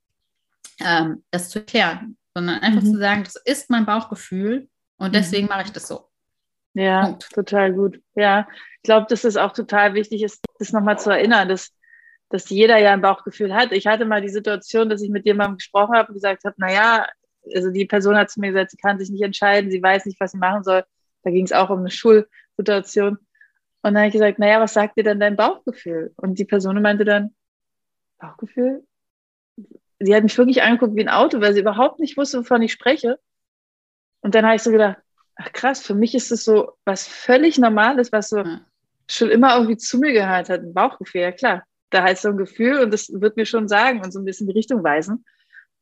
ähm, 0.80 1.22
das 1.30 1.50
zu 1.50 1.60
erklären, 1.60 2.16
sondern 2.34 2.60
einfach 2.60 2.82
mhm. 2.82 2.92
zu 2.92 2.98
sagen, 2.98 3.24
das 3.24 3.36
ist 3.36 3.70
mein 3.70 3.86
Bauchgefühl 3.86 4.68
und 4.96 5.08
mhm. 5.08 5.12
deswegen 5.12 5.48
mache 5.48 5.64
ich 5.64 5.72
das 5.72 5.88
so. 5.88 6.08
Ja, 6.74 7.06
Punkt. 7.06 7.30
total 7.32 7.72
gut. 7.72 8.00
Ja, 8.14 8.48
ich 8.76 8.82
glaube, 8.82 9.06
dass 9.08 9.24
es 9.24 9.36
auch 9.36 9.52
total 9.52 9.94
wichtig 9.94 10.22
ist, 10.22 10.42
das 10.58 10.72
nochmal 10.72 10.98
zu 10.98 11.10
erinnern, 11.10 11.48
dass, 11.48 11.72
dass 12.30 12.48
jeder 12.48 12.78
ja 12.78 12.92
ein 12.92 13.02
Bauchgefühl 13.02 13.54
hat. 13.54 13.72
Ich 13.72 13.86
hatte 13.86 14.04
mal 14.04 14.22
die 14.22 14.28
Situation, 14.28 14.88
dass 14.88 15.02
ich 15.02 15.10
mit 15.10 15.26
jemandem 15.26 15.58
gesprochen 15.58 15.94
habe 15.94 16.08
und 16.08 16.14
gesagt 16.14 16.44
habe, 16.44 16.54
naja, 16.58 17.06
also 17.54 17.70
die 17.70 17.84
Person 17.84 18.16
hat 18.16 18.30
zu 18.30 18.40
mir 18.40 18.52
gesagt, 18.52 18.70
sie 18.70 18.76
kann 18.76 18.98
sich 18.98 19.10
nicht 19.10 19.22
entscheiden, 19.22 19.70
sie 19.70 19.82
weiß 19.82 20.06
nicht, 20.06 20.18
was 20.20 20.32
sie 20.32 20.38
machen 20.38 20.64
soll. 20.64 20.84
Da 21.24 21.30
ging 21.30 21.44
es 21.44 21.52
auch 21.52 21.70
um 21.70 21.80
eine 21.80 21.90
Schulsituation. 21.90 23.18
Und 23.84 23.94
dann 23.94 23.98
habe 23.98 24.06
ich 24.06 24.12
gesagt, 24.12 24.38
naja, 24.38 24.60
was 24.60 24.74
sagt 24.74 24.96
dir 24.96 25.04
denn 25.04 25.20
dein 25.20 25.36
Bauchgefühl? 25.36 26.12
Und 26.16 26.38
die 26.38 26.44
Person 26.44 26.80
meinte 26.80 27.04
dann, 27.04 27.34
Bauchgefühl? 28.18 28.86
Sie 29.98 30.14
hat 30.14 30.22
mich 30.22 30.38
wirklich 30.38 30.62
angeguckt 30.62 30.96
wie 30.96 31.02
ein 31.02 31.08
Auto, 31.08 31.40
weil 31.40 31.52
sie 31.52 31.60
überhaupt 31.60 31.98
nicht 31.98 32.16
wusste, 32.16 32.38
wovon 32.38 32.62
ich 32.62 32.72
spreche. 32.72 33.18
Und 34.20 34.34
dann 34.34 34.44
habe 34.44 34.56
ich 34.56 34.62
so 34.62 34.70
gedacht, 34.70 35.01
ach 35.36 35.52
krass, 35.52 35.82
für 35.82 35.94
mich 35.94 36.14
ist 36.14 36.30
es 36.30 36.44
so 36.44 36.72
was 36.84 37.06
völlig 37.06 37.58
Normales, 37.58 38.12
was 38.12 38.28
so 38.28 38.38
ja. 38.38 38.60
schon 39.08 39.30
immer 39.30 39.54
irgendwie 39.54 39.76
zu 39.76 39.98
mir 39.98 40.12
gehört 40.12 40.48
hat, 40.48 40.60
ein 40.60 40.74
Bauchgefühl, 40.74 41.22
ja 41.22 41.32
klar. 41.32 41.64
Da 41.90 42.02
heißt 42.02 42.22
so 42.22 42.28
ein 42.28 42.38
Gefühl 42.38 42.78
und 42.80 42.92
das 42.92 43.08
wird 43.12 43.36
mir 43.36 43.44
schon 43.46 43.68
sagen 43.68 44.02
und 44.02 44.12
so 44.12 44.18
ein 44.18 44.24
bisschen 44.24 44.46
die 44.46 44.54
Richtung 44.54 44.82
weisen. 44.82 45.24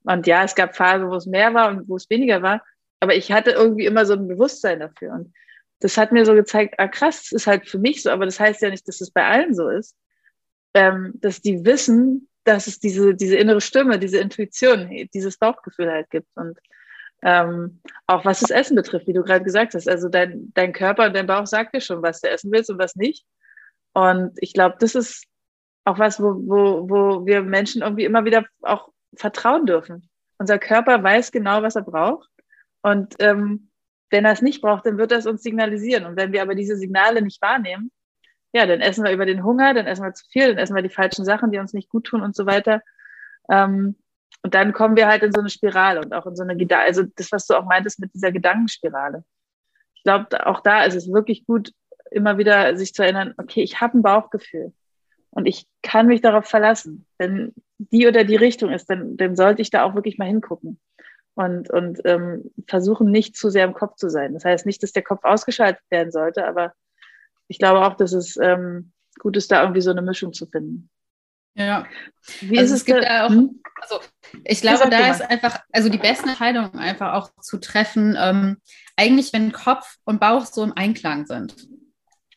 Und 0.03 0.27
ja, 0.27 0.45
es 0.45 0.55
gab 0.55 0.75
Phasen, 0.75 1.09
wo 1.09 1.15
es 1.15 1.27
mehr 1.27 1.55
war 1.55 1.69
und 1.69 1.89
wo 1.89 1.97
es 1.97 2.09
weniger 2.11 2.43
war, 2.43 2.63
aber 3.01 3.15
ich 3.15 3.33
hatte 3.33 3.51
irgendwie 3.53 3.87
immer 3.87 4.05
so 4.07 4.15
ein 4.15 4.29
Bewusstsein 4.29 4.81
dafür. 4.81 5.13
Und 5.13 5.33
das 5.81 5.97
hat 5.97 6.13
mir 6.13 6.27
so 6.27 6.35
gezeigt, 6.35 6.75
ah 6.79 6.89
krass, 6.89 7.23
das 7.23 7.33
ist 7.33 7.47
halt 7.47 7.69
für 7.69 7.79
mich 7.79 8.03
so, 8.03 8.11
aber 8.11 8.27
das 8.27 8.39
heißt 8.39 8.61
ja 8.63 8.71
nicht, 8.71 8.87
dass 8.87 9.01
es 9.01 9.11
bei 9.11 9.25
allen 9.25 9.55
so 9.55 9.69
ist. 9.69 9.97
Ähm, 10.75 11.15
dass 11.17 11.41
die 11.41 11.65
wissen, 11.65 12.29
dass 12.45 12.67
es 12.67 12.79
diese, 12.79 13.15
diese 13.15 13.37
innere 13.37 13.61
Stimme, 13.61 13.99
diese 13.99 14.19
Intuition, 14.19 15.09
dieses 15.13 15.37
Bauchgefühl 15.39 15.91
halt 15.91 16.11
gibt. 16.11 16.29
Und 16.35 16.59
ähm, 17.23 17.81
auch 18.07 18.25
was 18.25 18.41
das 18.41 18.51
Essen 18.51 18.77
betrifft, 18.77 19.07
wie 19.07 19.13
du 19.13 19.23
gerade 19.23 19.45
gesagt 19.45 19.75
hast. 19.75 19.89
Also 19.89 20.09
dein, 20.09 20.53
dein 20.55 20.73
Körper 20.73 21.07
und 21.07 21.15
dein 21.15 21.27
Bauch 21.27 21.47
sagt 21.47 21.75
dir 21.75 21.81
schon, 21.81 22.03
was 22.03 22.21
du 22.21 22.31
essen 22.31 22.51
willst 22.53 22.71
und 22.71 22.79
was 22.79 22.97
nicht. 22.97 23.27
Und 23.93 24.33
ich 24.37 24.53
glaube, 24.53 24.77
das 24.79 24.95
ist 24.95 25.27
auch 25.85 25.99
was, 25.99 26.21
wo, 26.21 26.35
wo, 26.35 26.89
wo 26.89 27.27
wir 27.27 27.43
Menschen 27.43 27.83
irgendwie 27.83 28.05
immer 28.05 28.25
wieder 28.25 28.45
auch 28.63 28.91
vertrauen 29.15 29.67
dürfen. 29.67 30.09
Unser 30.39 30.59
Körper 30.59 31.03
weiß 31.03 31.33
genau, 31.33 31.63
was 31.63 31.77
er 31.77 31.83
braucht. 31.83 32.29
Und 32.83 33.15
ähm, 33.19 33.71
wenn 34.11 34.25
er 34.25 34.33
es 34.33 34.43
nicht 34.43 34.63
braucht, 34.63 34.87
dann 34.87 34.99
wird 34.99 35.13
er 35.13 35.19
es 35.19 35.27
uns 35.27 35.43
signalisieren. 35.43 36.07
Und 36.07 36.17
wenn 36.17 36.33
wir 36.33 36.43
aber 36.43 36.55
diese 36.55 36.77
Signale 36.77 37.23
nicht 37.23 37.43
wahrnehmen, 37.43 37.91
ja, 38.53 38.67
dann 38.67 38.81
essen 38.81 39.05
wir 39.05 39.13
über 39.13 39.27
den 39.27 39.45
Hunger, 39.45 39.75
dann 39.75 39.87
essen 39.87 40.05
wir 40.05 40.13
zu 40.15 40.25
viel, 40.31 40.49
dann 40.49 40.59
essen 40.59 40.75
wir 40.75 40.83
die 40.83 40.89
falschen 40.89 41.25
Sachen, 41.25 41.53
die 41.53 41.59
uns 41.59 41.73
nicht 41.73 41.89
gut 41.89 42.05
tun 42.05 42.23
und 42.23 42.35
so 42.35 42.47
weiter. 42.47 42.83
Ähm, 43.49 43.97
und 44.43 44.55
dann 44.55 44.73
kommen 44.73 44.97
wir 44.97 45.07
halt 45.07 45.23
in 45.23 45.33
so 45.33 45.41
eine 45.41 45.51
Spirale 45.51 46.01
und 46.01 46.15
auch 46.15 46.27
in 46.27 46.37
so 46.37 46.43
eine, 46.43 46.57
also 46.79 47.03
das, 47.17 47.31
was 47.33 47.47
du 47.47 47.55
auch 47.55 47.65
meintest 47.65 48.01
mit 48.01 48.15
dieser 48.15 48.33
Gedankenspirale. 48.33 49.25
Ich 49.95 50.03
glaube, 50.03 50.47
auch 50.47 50.61
da 50.61 50.85
ist 50.85 50.95
es 50.95 51.13
wirklich 51.13 51.47
gut, 51.47 51.73
immer 52.11 52.39
wieder 52.39 52.77
sich 52.77 52.95
zu 52.95 53.03
erinnern, 53.03 53.35
okay, 53.37 53.63
ich 53.63 53.81
habe 53.81 53.99
ein 53.99 54.03
Bauchgefühl 54.03 54.73
und 55.31 55.47
ich 55.47 55.67
kann 55.83 56.07
mich 56.07 56.23
darauf 56.23 56.47
verlassen. 56.47 57.07
Wenn 57.19 57.53
die 57.79 58.07
oder 58.07 58.25
die 58.25 58.37
Richtung 58.37 58.71
ist, 58.71 58.87
dann, 58.87 59.17
dann 59.17 59.37
sollte 59.37 59.63
ich 59.63 59.71
da 59.71 59.85
auch 59.85 59.95
wirklich 59.95 60.19
mal 60.19 60.27
hingucken 60.27 60.81
und, 61.35 61.71
und 61.71 62.01
ähm, 62.05 62.51
versuchen, 62.67 63.11
nicht 63.11 63.37
zu 63.37 63.51
sehr 63.51 63.65
im 63.65 63.75
Kopf 63.75 63.97
zu 63.97 64.09
sein. 64.09 64.35
Das 64.35 64.45
heißt 64.45 64.67
nicht, 64.67 64.83
dass 64.83 64.93
der 64.93 65.03
Kopf 65.03 65.23
ausgeschaltet 65.25 65.83
werden 65.91 66.11
sollte, 66.11 66.47
aber 66.47 66.73
ich 67.47 67.59
glaube 67.59 67.85
auch, 67.87 67.95
dass 67.95 68.13
es 68.13 68.37
ähm, 68.39 68.93
gut 69.19 69.37
ist, 69.37 69.53
da 69.53 69.63
irgendwie 69.63 69.81
so 69.81 69.91
eine 69.91 70.03
Mischung 70.03 70.33
zu 70.33 70.47
finden. 70.47 70.91
Ja. 71.61 71.87
Wie 72.41 72.59
also 72.59 72.75
ist 72.75 72.81
es, 72.81 72.87
gibt 72.87 73.05
da 73.05 73.27
auch, 73.27 73.31
hm? 73.31 73.61
also 73.81 74.01
ich 74.45 74.61
glaube, 74.61 74.89
da 74.89 75.11
ist 75.11 75.21
einfach, 75.23 75.61
also 75.73 75.89
die 75.89 75.99
beste 75.99 76.29
Entscheidung 76.29 76.75
einfach 76.75 77.15
auch 77.15 77.31
zu 77.41 77.59
treffen, 77.59 78.17
ähm, 78.19 78.57
eigentlich, 78.97 79.33
wenn 79.33 79.53
Kopf 79.53 79.97
und 80.05 80.21
Bauch 80.21 80.47
so 80.47 80.63
im 80.63 80.73
Einklang 80.77 81.27
sind. 81.27 81.55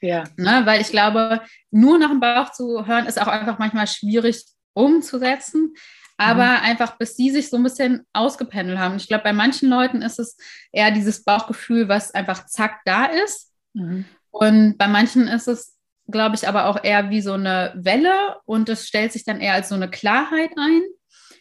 Ja. 0.01 0.25
Ne, 0.35 0.63
weil 0.65 0.81
ich 0.81 0.89
glaube, 0.89 1.41
nur 1.71 1.97
nach 1.97 2.09
dem 2.09 2.19
Bauch 2.19 2.51
zu 2.51 2.85
hören, 2.85 3.05
ist 3.05 3.21
auch 3.21 3.27
einfach 3.27 3.59
manchmal 3.59 3.87
schwierig 3.87 4.43
umzusetzen. 4.73 5.73
Aber 6.17 6.45
mhm. 6.45 6.63
einfach, 6.63 6.97
bis 6.97 7.15
die 7.15 7.31
sich 7.31 7.49
so 7.49 7.57
ein 7.57 7.63
bisschen 7.63 8.05
ausgependelt 8.13 8.77
haben. 8.77 8.97
Ich 8.97 9.07
glaube, 9.07 9.23
bei 9.23 9.33
manchen 9.33 9.69
Leuten 9.69 10.01
ist 10.01 10.19
es 10.19 10.37
eher 10.71 10.91
dieses 10.91 11.23
Bauchgefühl, 11.23 11.87
was 11.87 12.13
einfach 12.13 12.45
zack 12.45 12.81
da 12.85 13.05
ist. 13.05 13.51
Mhm. 13.73 14.05
Und 14.29 14.77
bei 14.77 14.87
manchen 14.87 15.27
ist 15.27 15.47
es 15.47 15.72
glaube 16.07 16.35
ich, 16.35 16.47
aber 16.47 16.67
auch 16.67 16.83
eher 16.83 17.09
wie 17.09 17.21
so 17.21 17.33
eine 17.33 17.73
Welle 17.75 18.37
und 18.45 18.69
es 18.69 18.87
stellt 18.87 19.11
sich 19.13 19.25
dann 19.25 19.39
eher 19.39 19.53
als 19.53 19.69
so 19.69 19.75
eine 19.75 19.89
Klarheit 19.89 20.51
ein. 20.57 20.81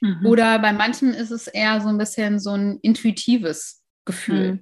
Mhm. 0.01 0.27
Oder 0.27 0.59
bei 0.59 0.73
manchen 0.73 1.15
ist 1.15 1.31
es 1.31 1.47
eher 1.47 1.81
so 1.81 1.89
ein 1.89 1.99
bisschen 1.99 2.39
so 2.41 2.53
ein 2.53 2.79
intuitives 2.83 3.83
Gefühl. 4.05 4.61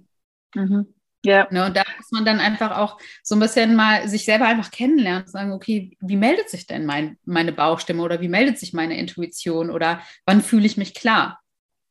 Mhm. 0.54 0.62
Mhm. 0.62 0.94
Ja. 1.24 1.46
Ne, 1.50 1.66
und 1.66 1.76
da 1.76 1.82
muss 1.98 2.10
man 2.12 2.24
dann 2.24 2.40
einfach 2.40 2.76
auch 2.76 2.98
so 3.22 3.36
ein 3.36 3.40
bisschen 3.40 3.76
mal 3.76 4.08
sich 4.08 4.24
selber 4.24 4.46
einfach 4.46 4.70
kennenlernen 4.70 5.24
und 5.24 5.30
sagen, 5.30 5.52
okay, 5.52 5.96
wie 6.00 6.16
meldet 6.16 6.48
sich 6.48 6.66
denn 6.66 6.86
mein, 6.86 7.18
meine 7.24 7.52
Bauchstimme 7.52 8.02
oder 8.02 8.20
wie 8.20 8.28
meldet 8.28 8.58
sich 8.58 8.72
meine 8.72 8.98
Intuition 8.98 9.70
oder 9.70 10.00
wann 10.24 10.40
fühle 10.40 10.66
ich 10.66 10.78
mich 10.78 10.94
klar? 10.94 11.40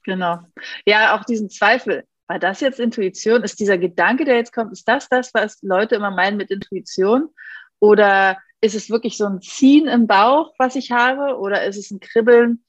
Genau. 0.04 0.40
Ja, 0.86 1.16
auch 1.16 1.26
diesen 1.26 1.50
Zweifel. 1.50 2.06
War 2.28 2.40
das 2.40 2.62
jetzt 2.62 2.80
Intuition? 2.80 3.44
Ist 3.44 3.60
dieser 3.60 3.78
Gedanke, 3.78 4.26
der 4.26 4.36
jetzt 4.36 4.54
kommt, 4.54 4.72
ist 4.72 4.88
das 4.88 5.10
das, 5.10 5.34
was 5.34 5.60
Leute 5.62 5.96
immer 5.96 6.12
meinen 6.12 6.38
mit 6.38 6.52
Intuition? 6.52 7.30
Oder 7.80 8.38
ist 8.62 8.76
es 8.76 8.90
wirklich 8.90 9.18
so 9.18 9.26
ein 9.26 9.42
Ziehen 9.42 9.88
im 9.88 10.08
Bauch, 10.08 10.54
was 10.58 10.76
ich 10.76 10.92
habe? 10.92 11.38
Oder 11.38 11.66
ist 11.66 11.78
es 11.78 11.92
ein 11.92 12.00
Kribbeln 12.00 12.64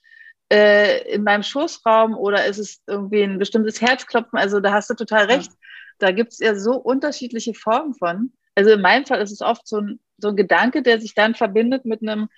äh, 0.53 1.13
in 1.13 1.25
meinem 1.25 1.43
Schoßraum? 1.43 2.17
Oder 2.17 2.47
ist 2.47 2.59
es 2.59 2.83
irgendwie 2.87 3.23
ein 3.23 3.39
bestimmtes 3.39 3.81
Herzklopfen? 3.81 4.39
Also 4.39 4.61
da 4.61 4.73
hast 4.73 4.91
du 4.91 4.95
total 4.95 5.27
recht. 5.27 5.51
Da 5.99 6.13
gibt 6.13 6.33
es 6.33 6.39
ja 6.39 6.55
so 6.55 6.77
unterschiedliche 6.77 7.55
Formen 7.55 7.95
von. 7.95 8.33
Also 8.55 8.71
in 8.71 8.81
meinem 8.81 9.05
Fall 9.05 9.21
ist 9.21 9.33
es 9.33 9.43
oft 9.43 9.67
so 9.67 9.79
ein, 9.79 10.01
so 10.19 10.29
ein 10.29 10.37
Gedanke, 10.37 10.83
der 10.83 11.01
sich 11.01 11.15
dann 11.15 11.35
verbindet 11.35 11.85
mit 11.85 12.03
einem 12.03 12.29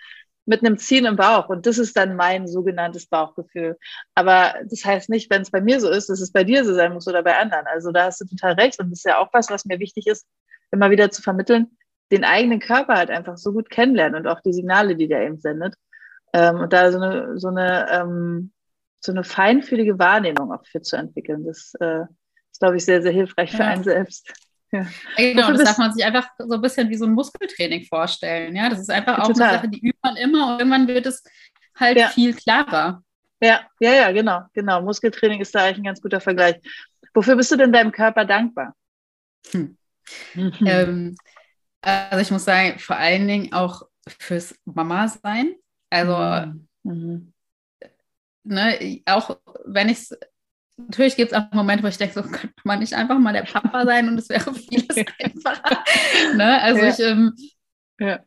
mit 0.45 0.65
einem 0.65 0.77
Ziehen 0.77 1.05
im 1.05 1.15
Bauch. 1.15 1.49
Und 1.51 1.67
das 1.67 1.79
ist 1.79 1.97
dann 1.97 2.17
mein 2.17 2.49
sogenanntes 2.49 3.07
Bauchgefühl. 3.07 3.79
Aber 4.17 4.57
das 4.69 4.85
heißt 4.85 5.09
nicht, 5.09 5.31
wenn 5.31 5.43
es 5.43 5.53
bei 5.53 5.61
mir 5.61 5.79
so 5.79 5.89
ist, 5.89 6.09
dass 6.09 6.21
es 6.21 6.33
bei 6.33 6.43
dir 6.43 6.65
so 6.65 6.75
sein 6.75 6.93
muss 6.93 7.07
oder 7.07 7.23
bei 7.23 7.39
anderen. 7.39 7.69
Also 7.69 7.93
da 7.93 8.07
hast 8.07 8.21
du 8.21 8.25
total 8.25 8.55
recht. 8.55 8.81
Und 8.81 8.91
das 8.91 8.99
ist 8.99 9.05
ja 9.05 9.19
auch 9.19 9.29
was, 9.33 9.51
was 9.51 9.67
mir 9.67 9.79
wichtig 9.79 10.09
ist, 10.09 10.27
immer 10.73 10.91
wieder 10.91 11.13
zu 11.13 11.23
vermitteln 11.23 11.71
den 12.13 12.25
eigenen 12.25 12.61
Körper 12.61 12.95
halt 12.95 13.11
einfach 13.11 13.39
so 13.39 13.53
gut 13.53 13.71
kennenlernen 13.71 14.21
und 14.21 14.29
auch 14.29 14.41
die 14.41 14.53
Signale, 14.53 14.95
die 14.95 15.09
der 15.09 15.23
eben 15.23 15.41
sendet. 15.41 15.75
Ähm, 16.35 16.61
und 16.61 16.73
da 16.73 16.93
so 16.93 17.01
eine, 17.01 17.39
so 17.39 17.49
eine, 17.49 17.91
ähm, 17.91 18.53
so 19.01 19.13
eine 19.13 19.25
feinfühlige 19.25 19.99
Wahrnehmung 19.99 20.53
auch 20.53 20.65
für 20.67 20.83
zu 20.83 20.97
entwickeln. 20.97 21.45
Das 21.45 21.75
äh, 21.81 22.03
ist, 22.51 22.61
glaube 22.61 22.77
ich, 22.77 22.85
sehr, 22.85 23.03
sehr 23.03 23.13
hilfreich 23.13 23.51
für 23.57 23.65
einen 23.65 23.83
selbst. 23.83 24.33
Ja. 24.71 24.87
Genau, 25.17 25.53
das 25.53 25.65
darf 25.65 25.79
man 25.79 25.93
sich 25.93 26.05
einfach 26.05 26.29
so 26.39 26.55
ein 26.55 26.63
bisschen 26.63 26.89
wie 26.89 26.97
so 26.97 27.05
ein 27.05 27.13
Muskeltraining 27.13 27.85
vorstellen. 27.85 28.57
Ja, 28.57 28.71
das 28.71 28.81
ist 28.81 28.91
einfach 28.91 29.19
auch 29.19 29.27
Total. 29.27 29.49
eine 29.49 29.57
Sache, 29.59 29.69
die 29.69 29.87
übt 29.87 29.99
man 30.03 30.17
immer 30.17 30.53
und 30.53 30.61
irgendwann 30.61 30.89
wird 30.89 31.07
es 31.07 31.23
halt 31.79 31.99
ja. 31.99 32.09
viel 32.09 32.35
klarer. 32.35 33.03
Ja, 33.43 33.61
ja, 33.81 33.93
ja, 33.93 34.13
genau, 34.13 34.43
genau. 34.55 34.81
Muskeltraining 34.83 35.41
ist 35.41 35.55
da 35.55 35.65
eigentlich 35.65 35.79
ein 35.79 35.85
ganz 35.85 36.01
guter 36.01 36.21
Vergleich. 36.21 36.57
Wofür 37.13 37.37
bist 37.37 37.51
du 37.51 37.57
denn 37.57 37.73
deinem 37.73 37.93
Körper 37.93 38.25
dankbar? 38.25 38.75
Hm. 39.51 39.77
Mhm. 40.35 40.53
Ähm, 40.65 41.17
also 41.83 42.19
ich 42.19 42.31
muss 42.31 42.45
sagen, 42.45 42.79
vor 42.79 42.97
allen 42.97 43.27
Dingen 43.27 43.53
auch 43.53 43.83
fürs 44.07 44.55
Mama 44.65 45.09
sein. 45.09 45.55
Also 45.91 46.53
mhm. 46.85 47.33
ne, 48.45 49.03
auch 49.07 49.39
wenn 49.65 49.89
ich 49.89 49.99
es, 49.99 50.19
natürlich 50.77 51.17
gibt 51.17 51.33
es 51.33 51.39
auch 51.39 51.51
Momente, 51.53 51.83
wo 51.83 51.89
ich 51.89 51.99
denke, 51.99 52.15
so 52.15 52.23
könnte 52.23 52.55
man 52.65 52.79
nicht 52.79 52.95
einfach 52.95 53.19
mal 53.19 53.33
der 53.33 53.43
Papa 53.43 53.85
sein 53.85 54.09
und 54.09 54.19
es 54.19 54.29
wäre 54.29 54.55
vieles 54.71 54.97
einfacher. 55.21 55.85
ne? 56.35 56.63
Also 56.63 56.81
ja. 56.83 56.89
ich, 56.89 57.01
ähm, 57.01 57.35
ja. 57.99 58.21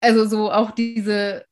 also 0.00 0.26
so 0.26 0.52
auch 0.52 0.70
diese, 0.70 1.44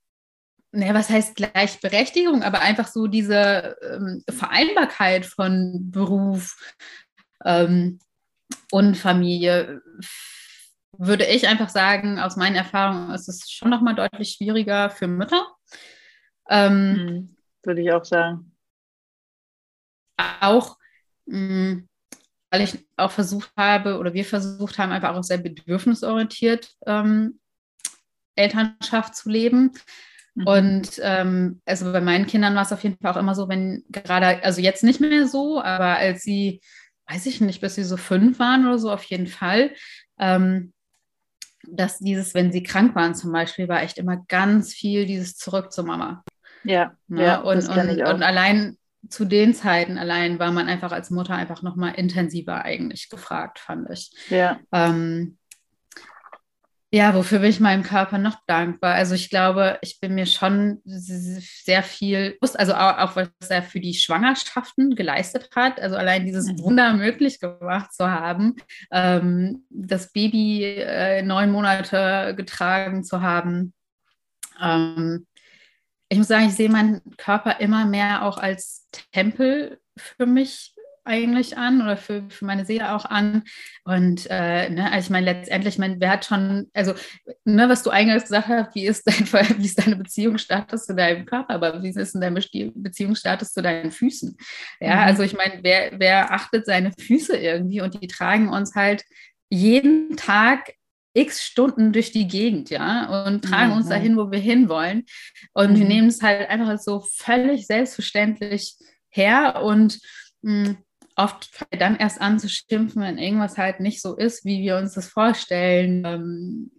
ne, 0.73 0.95
was 0.95 1.11
heißt 1.11 1.35
Gleichberechtigung, 1.35 2.43
aber 2.43 2.61
einfach 2.61 2.87
so 2.87 3.09
diese 3.09 3.77
ähm, 3.83 4.25
Vereinbarkeit 4.31 5.27
von 5.27 5.91
Beruf 5.91 6.57
ähm, 7.45 7.99
und 8.71 8.97
Familie 8.97 9.83
würde 10.99 11.27
ich 11.27 11.47
einfach 11.49 11.69
sagen, 11.69 12.19
aus 12.19 12.37
meinen 12.37 12.57
Erfahrungen 12.57 13.11
ist 13.11 13.29
es 13.29 13.51
schon 13.51 13.71
nochmal 13.71 13.95
deutlich 13.95 14.31
schwieriger 14.31 14.91
für 14.91 15.07
Mütter. 15.07 15.47
Ähm, 16.49 16.93
mhm, 16.93 17.37
würde 17.63 17.83
ich 17.83 17.93
auch 17.93 18.05
sagen. 18.05 18.53
Auch, 20.41 20.77
mh, 21.27 21.39
mm, 21.39 21.89
weil 22.51 22.61
ich 22.61 22.87
auch 22.97 23.11
versucht 23.11 23.51
habe 23.57 23.99
oder 23.99 24.15
wir 24.15 24.25
versucht 24.25 24.79
haben, 24.79 24.93
einfach 24.93 25.15
auch 25.15 25.25
sehr 25.25 25.39
bedürfnisorientiert 25.39 26.71
ähm, 26.87 27.41
Elternschaft 28.37 29.17
zu 29.17 29.29
leben. 29.29 29.73
Mhm. 30.35 30.47
Und 30.47 31.01
ähm, 31.03 31.63
also 31.65 31.91
bei 31.91 32.01
meinen 32.01 32.27
Kindern 32.27 32.55
war 32.55 32.63
es 32.63 32.73
auf 32.73 32.83
jeden 32.85 32.99
Fall 32.99 33.13
auch 33.13 33.17
immer 33.17 33.35
so, 33.35 33.49
wenn 33.49 33.85
gerade, 33.89 34.43
also 34.45 34.61
jetzt 34.61 34.85
nicht 34.85 35.01
mehr 35.01 35.27
so, 35.27 35.61
aber 35.61 35.97
als 35.97 36.23
sie 36.23 36.61
weiß 37.07 37.27
ich 37.27 37.41
nicht, 37.41 37.61
bis 37.61 37.75
sie 37.75 37.85
so 37.85 37.97
fünf 37.97 38.39
waren 38.39 38.67
oder 38.67 38.79
so, 38.79 38.91
auf 38.91 39.05
jeden 39.05 39.27
Fall. 39.27 39.73
Ähm, 40.19 40.73
dass 41.71 41.99
dieses, 41.99 42.35
wenn 42.35 42.53
sie 42.53 42.63
krank 42.63 42.95
waren 42.95 43.15
zum 43.15 43.33
Beispiel, 43.33 43.69
war 43.69 43.83
echt 43.83 43.99
immer 43.99 44.17
ganz 44.29 44.73
viel 44.73 45.07
dieses 45.07 45.37
Zurück 45.37 45.73
zur 45.73 45.85
Mama. 45.85 46.25
Ja, 46.65 46.97
ja, 47.09 47.23
ja 47.23 47.41
und, 47.41 47.69
und, 47.69 48.03
und 48.03 48.23
allein 48.23 48.79
zu 49.09 49.25
den 49.25 49.55
Zeiten 49.55 49.99
allein 49.99 50.39
war 50.39 50.51
man 50.51 50.69
einfach 50.69 50.93
als 50.93 51.11
Mutter 51.11 51.35
einfach 51.35 51.63
noch 51.63 51.77
mal 51.77 51.91
intensiver 51.91 52.65
eigentlich 52.65 53.11
gefragt, 53.11 53.59
fand 53.59 53.91
ich. 53.91 54.11
Ja. 54.31 54.61
Ähm, 54.73 55.37
ja, 56.95 57.13
wofür 57.13 57.41
bin 57.41 57.51
ich 57.51 57.59
meinem 57.59 57.83
Körper 57.83 58.19
noch 58.19 58.37
dankbar? 58.47 58.95
Also 58.95 59.17
ich 59.17 59.29
glaube, 59.29 59.79
ich 59.83 59.99
bin 59.99 60.15
mir 60.15 60.27
schon 60.27 60.81
sehr 60.85 61.83
viel, 61.83 62.39
also 62.41 62.73
auch, 62.75 62.99
auch 62.99 63.17
was 63.17 63.31
er 63.49 63.65
für 63.65 63.81
die 63.81 63.95
Schwangerschaften 63.95 64.95
geleistet 64.95 65.49
hat, 65.57 65.81
also 65.81 65.97
allein 65.97 66.25
dieses 66.25 66.47
mhm. 66.47 66.61
Wunder 66.61 66.93
möglich 66.93 67.41
gemacht 67.41 67.93
zu 67.93 68.09
haben, 68.09 68.55
ähm, 68.93 69.67
das 69.71 70.13
Baby 70.13 70.63
äh, 70.63 71.23
neun 71.23 71.51
Monate 71.51 72.33
getragen 72.37 73.03
zu 73.03 73.21
haben. 73.23 73.75
Ähm, 74.63 75.27
ich 76.09 76.19
muss 76.19 76.29
sagen, 76.29 76.47
ich 76.47 76.55
sehe 76.55 76.71
meinen 76.71 77.03
Körper 77.17 77.59
immer 77.59 77.87
mehr 77.87 78.25
auch 78.25 78.39
als 78.39 78.89
Tempel 79.11 79.81
für 79.97 80.27
mich 80.27 80.74
eigentlich 81.05 81.57
an 81.59 81.83
oder 81.83 81.97
für, 81.97 82.25
für 82.29 82.45
meine 82.45 82.65
Seele 82.65 82.95
auch 82.95 83.05
an. 83.05 83.45
Und 83.85 84.27
äh, 84.31 84.71
ne, 84.71 84.91
also 84.91 85.07
ich 85.07 85.11
meine, 85.11 85.33
letztendlich, 85.33 85.79
mein, 85.79 86.01
wer 86.01 86.11
hat 86.11 86.25
schon, 86.25 86.71
also, 86.73 86.95
ne, 87.45 87.69
was 87.69 87.83
du 87.83 87.91
eingangs 87.91 88.25
gesagt 88.25 88.49
hast, 88.49 88.75
wie 88.75 88.87
ist, 88.87 89.07
dein, 89.07 89.27
wie 89.59 89.67
ist 89.67 89.85
deine 89.85 89.97
Beziehungsstatus 89.97 90.87
zu 90.87 90.95
deinem 90.95 91.27
Körper, 91.27 91.55
aber 91.55 91.83
wie 91.83 91.91
ist 91.91 92.15
denn 92.15 92.21
dein 92.21 92.35
Beziehungsstatus 92.35 93.53
zu 93.53 93.63
deinen 93.63 93.91
Füßen? 93.91 94.37
Ja, 94.81 94.97
mhm. 94.97 95.03
also 95.03 95.23
ich 95.23 95.35
meine, 95.35 95.61
wer, 95.63 95.93
wer 95.99 96.33
achtet 96.33 96.67
seine 96.67 96.93
Füße 96.93 97.37
irgendwie 97.37 97.81
und 97.81 98.01
die 98.01 98.09
tragen 98.09 98.49
uns 98.49 98.75
halt 98.75 99.05
jeden 99.51 100.17
Tag 100.17 100.73
x 101.15 101.45
Stunden 101.45 101.93
durch 101.93 102.11
die 102.11 102.27
Gegend, 102.27 102.71
ja, 102.71 103.27
und 103.27 103.45
tragen 103.45 103.71
mhm. 103.71 103.77
uns 103.77 103.89
dahin, 103.89 104.17
wo 104.17 104.31
wir 104.33 104.41
hinwollen. 104.41 105.05
Und 105.53 105.73
mhm. 105.73 105.79
wir 105.79 105.87
nehmen 105.87 106.09
es 106.09 106.23
halt 106.23 106.49
einfach 106.51 106.79
so 106.79 107.05
völlig 107.09 107.67
selbstverständlich 107.67 108.77
her 109.11 109.63
und 109.63 110.01
mh, 110.43 110.77
oft 111.17 111.49
dann 111.71 111.97
erst 111.97 112.21
an 112.21 112.39
zu 112.39 112.49
schimpfen, 112.49 113.03
wenn 113.03 113.19
irgendwas 113.19 113.57
halt 113.57 113.81
nicht 113.81 114.03
so 114.03 114.17
ist, 114.17 114.45
wie 114.45 114.63
wir 114.63 114.77
uns 114.77 114.95
das 114.95 115.09
vorstellen, 115.09 116.05
ähm, 116.05 116.73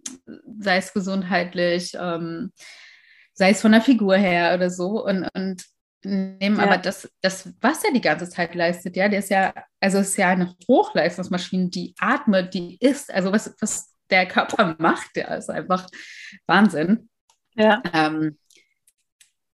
sei 0.60 0.76
es 0.76 0.92
gesundheitlich, 0.92 1.96
ähm, 1.98 2.52
sei 3.32 3.50
es 3.50 3.62
von 3.62 3.72
der 3.72 3.80
Figur 3.80 4.16
her 4.16 4.54
oder 4.54 4.70
so. 4.70 5.04
Und, 5.04 5.28
und 5.34 5.64
nehmen 6.04 6.58
ja. 6.58 6.64
aber 6.64 6.78
das, 6.78 7.08
das, 7.22 7.52
was 7.60 7.82
er 7.84 7.92
die 7.92 8.00
ganze 8.00 8.28
Zeit 8.28 8.54
leistet, 8.54 8.96
ja, 8.96 9.08
der 9.08 9.20
ist 9.20 9.30
ja, 9.30 9.54
also 9.80 9.98
ist 9.98 10.16
ja 10.16 10.28
eine 10.28 10.54
Hochleistungsmaschine, 10.68 11.70
die 11.70 11.94
atmet, 11.98 12.54
die 12.54 12.76
isst, 12.80 13.12
also 13.12 13.32
was, 13.32 13.54
was 13.60 13.94
der 14.10 14.26
Körper 14.26 14.76
macht, 14.78 15.16
der 15.16 15.36
ist 15.38 15.50
einfach 15.50 15.88
Wahnsinn. 16.46 17.08
Ja. 17.54 17.82
Ähm, 17.92 18.38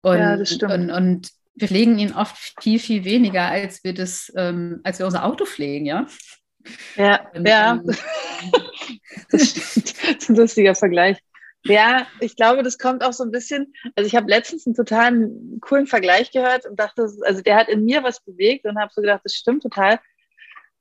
und, 0.01 0.17
ja, 0.17 0.37
das 0.37 0.53
stimmt. 0.53 0.73
Und, 0.73 0.91
und 0.91 1.29
wir 1.55 1.67
pflegen 1.67 1.99
ihn 1.99 2.13
oft 2.13 2.35
viel, 2.61 2.79
viel 2.79 3.03
weniger, 3.03 3.43
als 3.43 3.83
wir 3.83 3.93
das, 3.93 4.31
ähm, 4.35 4.81
als 4.83 4.99
wir 4.99 5.05
unser 5.05 5.25
Auto 5.25 5.45
pflegen, 5.45 5.85
ja. 5.85 6.07
Ja, 6.95 7.29
und, 7.33 7.47
ja. 7.47 7.73
Ähm, 7.73 7.85
das, 9.31 9.53
das 9.53 9.93
ist 10.17 10.29
ein 10.29 10.35
lustiger 10.35 10.75
Vergleich. 10.75 11.19
Ja, 11.65 12.07
ich 12.19 12.35
glaube, 12.35 12.61
das 12.61 12.77
kommt 12.77 13.03
auch 13.03 13.13
so 13.13 13.23
ein 13.23 13.31
bisschen. 13.31 13.73
Also 13.95 14.05
ich 14.07 14.15
habe 14.15 14.29
letztens 14.29 14.65
einen 14.65 14.75
total 14.75 15.29
coolen 15.61 15.87
Vergleich 15.87 16.31
gehört 16.31 16.65
und 16.65 16.77
dachte, 16.77 17.07
also 17.21 17.41
der 17.41 17.55
hat 17.55 17.69
in 17.69 17.85
mir 17.85 18.03
was 18.03 18.19
bewegt 18.21 18.65
und 18.65 18.77
habe 18.77 18.91
so 18.93 19.01
gedacht, 19.01 19.21
das 19.23 19.33
stimmt 19.33 19.63
total. 19.63 19.99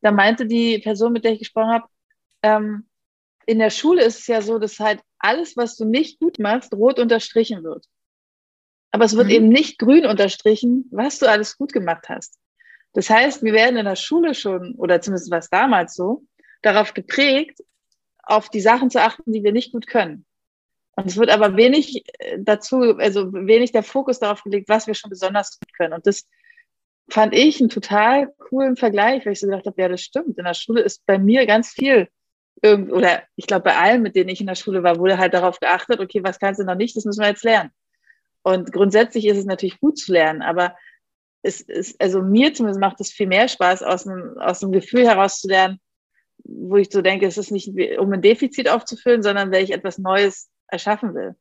Da 0.01 0.11
meinte 0.11 0.47
die 0.47 0.79
Person, 0.79 1.13
mit 1.13 1.25
der 1.25 1.33
ich 1.33 1.39
gesprochen 1.39 1.71
habe, 1.71 1.87
ähm, 2.43 2.89
in 3.47 3.59
der 3.59 3.71
Schule 3.71 4.03
ist 4.03 4.21
es 4.21 4.27
ja 4.27 4.43
so, 4.43 4.59
dass 4.59 4.81
halt 4.81 5.01
alles, 5.19 5.57
was 5.57 5.77
du 5.77 5.85
nicht 5.85 6.19
gut 6.19 6.39
machst, 6.39 6.73
rot 6.73 6.99
unterstrichen 6.99 7.63
wird. 7.63 7.87
Aber 8.93 9.05
es 9.05 9.17
wird 9.17 9.27
mhm. 9.27 9.33
eben 9.33 9.49
nicht 9.49 9.79
grün 9.79 10.07
unterstrichen, 10.07 10.89
was 10.91 11.19
du 11.19 11.29
alles 11.29 11.57
gut 11.57 11.73
gemacht 11.73 12.09
hast. 12.09 12.39
Das 12.93 13.09
heißt, 13.09 13.43
wir 13.43 13.53
werden 13.53 13.77
in 13.77 13.87
der 13.87 13.97
Schule 13.97 14.35
schon, 14.35 14.75
oder 14.77 15.01
zumindest 15.01 15.31
war 15.31 15.39
es 15.39 15.49
damals 15.49 15.95
so, 15.95 16.25
darauf 16.61 16.95
geprägt, 16.95 17.61
auf 18.23 18.49
die 18.49 18.61
Sachen 18.61 18.91
zu 18.91 19.01
achten, 19.01 19.33
die 19.33 19.43
wir 19.43 19.53
nicht 19.53 19.73
gut 19.73 19.87
können. 19.87 20.27
Und 20.95 21.07
es 21.07 21.17
wird 21.17 21.31
aber 21.31 21.57
wenig 21.57 22.05
äh, 22.19 22.39
dazu, 22.39 22.97
also 22.99 23.33
wenig 23.33 23.73
der 23.73 23.83
Fokus 23.83 24.19
darauf 24.21 24.45
gelegt, 24.45 24.69
was 24.69 24.87
wir 24.87 24.95
schon 24.95 25.11
besonders 25.11 25.59
gut 25.59 25.73
können. 25.75 25.95
Und 25.95 26.07
das 26.07 26.29
fand 27.09 27.35
ich 27.35 27.61
einen 27.61 27.71
total 27.71 28.33
coolen 28.39 28.77
Vergleich, 28.77 29.25
weil 29.25 29.33
ich 29.33 29.41
so 29.41 29.47
gedacht 29.47 29.67
habe, 29.67 29.81
ja, 29.81 29.89
das 29.89 30.03
stimmt. 30.03 30.39
In 30.39 30.45
der 30.45 30.55
Schule 30.55 30.83
ist 30.83 31.05
bei 31.07 31.19
mir 31.19 31.47
ganz 31.47 31.71
viel 31.71 32.09
oder 32.63 33.23
ich 33.35 33.47
glaube, 33.47 33.65
bei 33.65 33.77
allen, 33.77 34.03
mit 34.03 34.15
denen 34.15 34.29
ich 34.29 34.41
in 34.41 34.47
der 34.47 34.55
Schule 34.55 34.83
war, 34.83 34.99
wurde 34.99 35.19
halt 35.19 35.35
darauf 35.35 35.59
geachtet, 35.59 36.01
okay, 36.01 36.23
was 36.23 36.39
kannst 36.39 36.61
du 36.61 36.65
noch 36.65 36.77
nicht, 36.77 36.97
das 36.97 37.05
müssen 37.05 37.21
wir 37.21 37.29
jetzt 37.29 37.45
lernen. 37.45 37.71
Und 38.43 38.73
grundsätzlich 38.73 39.27
ist 39.27 39.39
es 39.39 39.45
natürlich 39.45 39.81
gut 39.81 39.99
zu 39.99 40.13
lernen, 40.13 40.43
aber 40.43 40.77
es 41.43 41.61
ist, 41.61 42.01
also 42.01 42.23
mir 42.23 42.55
zumindest 42.55 42.81
macht 42.81 43.01
es 43.01 43.13
viel 43.13 43.27
mehr 43.27 43.49
Spaß, 43.49 43.83
aus 43.83 44.07
einem, 44.07 44.39
aus 44.39 44.63
einem 44.63 44.73
Gefühl 44.73 45.07
heraus 45.07 45.41
zu 45.41 45.49
lernen, 45.49 45.81
wo 46.45 46.77
ich 46.77 46.89
so 46.91 47.03
denke, 47.03 47.27
es 47.27 47.39
ist 47.39 47.51
nicht, 47.51 47.69
um 47.99 48.13
ein 48.13 48.23
Defizit 48.23 48.69
aufzufüllen, 48.69 49.23
sondern 49.23 49.53
weil 49.53 49.65
ich 49.65 49.73
etwas 49.73 49.99
Neues 49.99 50.51
erschaffen 50.69 51.15
will. 51.15 51.35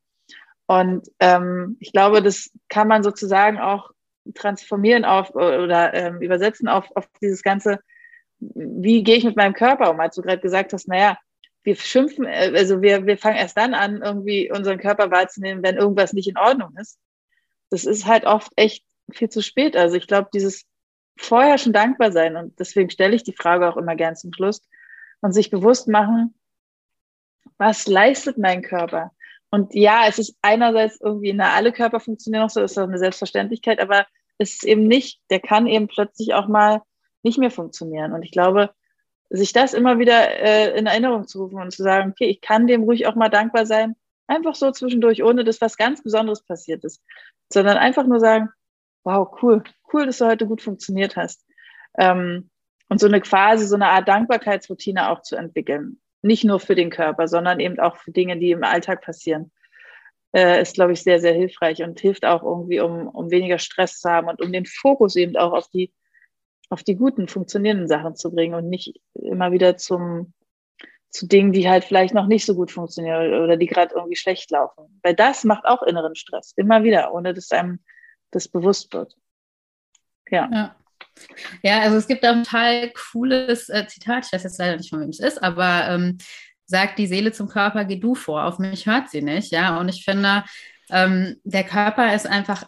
Und 0.67 1.07
ähm, 1.19 1.77
ich 1.79 1.91
glaube, 1.91 2.21
das 2.21 2.49
kann 2.69 2.87
man 2.87 3.03
sozusagen 3.03 3.59
auch 3.59 3.91
transformieren 4.35 5.05
auf 5.05 5.33
oder 5.35 5.93
ähm, 5.93 6.21
übersetzen 6.21 6.67
auf, 6.67 6.85
auf 6.95 7.07
dieses 7.21 7.41
ganze, 7.41 7.79
wie 8.39 9.03
gehe 9.03 9.17
ich 9.17 9.23
mit 9.23 9.35
meinem 9.35 9.53
Körper 9.53 9.91
um? 9.91 9.99
Als 9.99 10.15
du 10.15 10.21
gerade 10.21 10.41
gesagt 10.41 10.73
hast, 10.73 10.87
naja, 10.87 11.17
wir 11.63 11.75
schimpfen, 11.75 12.25
äh, 12.25 12.51
also 12.55 12.81
wir, 12.81 13.05
wir 13.05 13.17
fangen 13.17 13.37
erst 13.37 13.57
dann 13.57 13.73
an, 13.73 14.01
irgendwie 14.01 14.51
unseren 14.51 14.79
Körper 14.79 15.11
wahrzunehmen, 15.11 15.63
wenn 15.63 15.77
irgendwas 15.77 16.13
nicht 16.13 16.27
in 16.27 16.37
Ordnung 16.37 16.75
ist. 16.79 16.99
Das 17.69 17.85
ist 17.85 18.05
halt 18.05 18.25
oft 18.25 18.51
echt 18.55 18.85
viel 19.11 19.29
zu 19.29 19.41
spät. 19.41 19.75
Also 19.75 19.95
ich 19.95 20.07
glaube, 20.07 20.29
dieses 20.33 20.65
vorher 21.17 21.57
schon 21.57 21.73
dankbar 21.73 22.11
sein 22.11 22.35
und 22.35 22.59
deswegen 22.59 22.89
stelle 22.89 23.15
ich 23.15 23.23
die 23.23 23.35
Frage 23.35 23.69
auch 23.69 23.77
immer 23.77 23.95
gern 23.95 24.15
zum 24.15 24.33
Schluss 24.33 24.61
und 25.21 25.33
sich 25.33 25.49
bewusst 25.49 25.87
machen, 25.87 26.33
was 27.57 27.87
leistet 27.87 28.37
mein 28.37 28.61
Körper? 28.61 29.11
Und 29.51 29.75
ja, 29.75 30.07
es 30.07 30.17
ist 30.17 30.35
einerseits 30.41 30.99
irgendwie, 31.01 31.33
na, 31.33 31.53
alle 31.53 31.73
Körper 31.73 31.99
funktionieren 31.99 32.43
noch 32.43 32.49
so, 32.49 32.61
ist 32.61 32.77
doch 32.77 32.83
eine 32.83 32.97
Selbstverständlichkeit, 32.97 33.79
aber 33.79 34.07
es 34.37 34.53
ist 34.53 34.63
eben 34.63 34.87
nicht, 34.87 35.21
der 35.29 35.39
kann 35.39 35.67
eben 35.67 35.87
plötzlich 35.87 36.33
auch 36.33 36.47
mal 36.47 36.81
nicht 37.21 37.37
mehr 37.37 37.51
funktionieren. 37.51 38.13
Und 38.13 38.23
ich 38.23 38.31
glaube, 38.31 38.71
sich 39.31 39.53
das 39.53 39.73
immer 39.73 39.97
wieder 39.97 40.29
äh, 40.41 40.77
in 40.77 40.85
Erinnerung 40.85 41.27
zu 41.27 41.43
rufen 41.43 41.59
und 41.59 41.71
zu 41.71 41.83
sagen, 41.83 42.11
okay, 42.11 42.25
ich 42.25 42.41
kann 42.41 42.67
dem 42.67 42.83
ruhig 42.83 43.07
auch 43.07 43.15
mal 43.15 43.29
dankbar 43.29 43.65
sein, 43.65 43.95
einfach 44.27 44.55
so 44.55 44.71
zwischendurch, 44.71 45.23
ohne 45.23 45.43
dass 45.43 45.61
was 45.61 45.77
ganz 45.77 46.03
Besonderes 46.03 46.43
passiert 46.43 46.83
ist, 46.83 47.01
sondern 47.51 47.77
einfach 47.77 48.05
nur 48.05 48.19
sagen, 48.19 48.49
wow, 49.03 49.29
cool, 49.41 49.63
cool, 49.93 50.05
dass 50.05 50.17
du 50.17 50.25
heute 50.25 50.45
gut 50.45 50.61
funktioniert 50.61 51.15
hast. 51.15 51.45
Ähm, 51.97 52.49
und 52.89 52.99
so 52.99 53.07
eine 53.07 53.21
quasi, 53.21 53.65
so 53.65 53.75
eine 53.75 53.87
Art 53.87 54.07
Dankbarkeitsroutine 54.07 55.09
auch 55.09 55.21
zu 55.21 55.37
entwickeln. 55.37 56.01
Nicht 56.21 56.43
nur 56.43 56.59
für 56.59 56.75
den 56.75 56.89
Körper, 56.89 57.27
sondern 57.27 57.61
eben 57.61 57.79
auch 57.79 57.95
für 57.95 58.11
Dinge, 58.11 58.37
die 58.37 58.51
im 58.51 58.65
Alltag 58.65 59.01
passieren. 59.01 59.51
Äh, 60.33 60.61
ist, 60.61 60.75
glaube 60.75 60.91
ich, 60.91 61.03
sehr, 61.03 61.19
sehr 61.21 61.33
hilfreich 61.33 61.81
und 61.83 61.99
hilft 61.99 62.25
auch 62.25 62.43
irgendwie, 62.43 62.81
um, 62.81 63.07
um 63.07 63.31
weniger 63.31 63.59
Stress 63.59 63.99
zu 63.99 64.09
haben 64.09 64.27
und 64.27 64.41
um 64.41 64.51
den 64.51 64.65
Fokus 64.65 65.15
eben 65.15 65.37
auch 65.37 65.53
auf 65.53 65.69
die 65.69 65.93
auf 66.71 66.83
die 66.83 66.95
guten, 66.95 67.27
funktionierenden 67.27 67.87
Sachen 67.87 68.15
zu 68.15 68.31
bringen 68.31 68.55
und 68.55 68.69
nicht 68.69 68.99
immer 69.13 69.51
wieder 69.51 69.77
zum, 69.77 70.33
zu 71.09 71.27
Dingen, 71.27 71.51
die 71.51 71.69
halt 71.69 71.83
vielleicht 71.83 72.13
noch 72.13 72.27
nicht 72.27 72.45
so 72.45 72.55
gut 72.55 72.71
funktionieren 72.71 73.33
oder 73.33 73.57
die 73.57 73.67
gerade 73.67 73.93
irgendwie 73.93 74.15
schlecht 74.15 74.49
laufen. 74.51 74.99
Weil 75.03 75.13
das 75.13 75.43
macht 75.43 75.65
auch 75.65 75.83
inneren 75.83 76.15
Stress, 76.15 76.53
immer 76.55 76.83
wieder, 76.83 77.13
ohne 77.13 77.33
dass 77.33 77.51
einem 77.51 77.79
das 78.31 78.47
bewusst 78.47 78.93
wird. 78.93 79.15
Ja. 80.29 80.49
ja. 80.51 80.75
Ja, 81.61 81.81
also 81.81 81.97
es 81.97 82.07
gibt 82.07 82.23
ein 82.23 82.43
total 82.43 82.91
cooles 83.11 83.67
äh, 83.69 83.85
Zitat, 83.87 84.25
ich 84.25 84.31
weiß 84.31 84.43
jetzt 84.43 84.59
leider 84.59 84.77
nicht, 84.77 84.89
von 84.89 85.01
wem 85.01 85.09
es 85.09 85.19
ist, 85.19 85.43
aber 85.43 85.89
ähm, 85.89 86.17
sagt 86.65 86.99
die 86.99 87.07
Seele 87.07 87.33
zum 87.33 87.49
Körper, 87.49 87.83
geh 87.83 87.97
du 87.97 88.15
vor, 88.15 88.45
auf 88.45 88.59
mich 88.59 88.85
hört 88.85 89.09
sie 89.09 89.21
nicht, 89.21 89.51
ja, 89.51 89.77
und 89.77 89.89
ich 89.89 90.05
finde, 90.05 90.45
ähm, 90.89 91.37
der 91.43 91.65
Körper 91.65 92.15
ist 92.15 92.27
einfach 92.27 92.65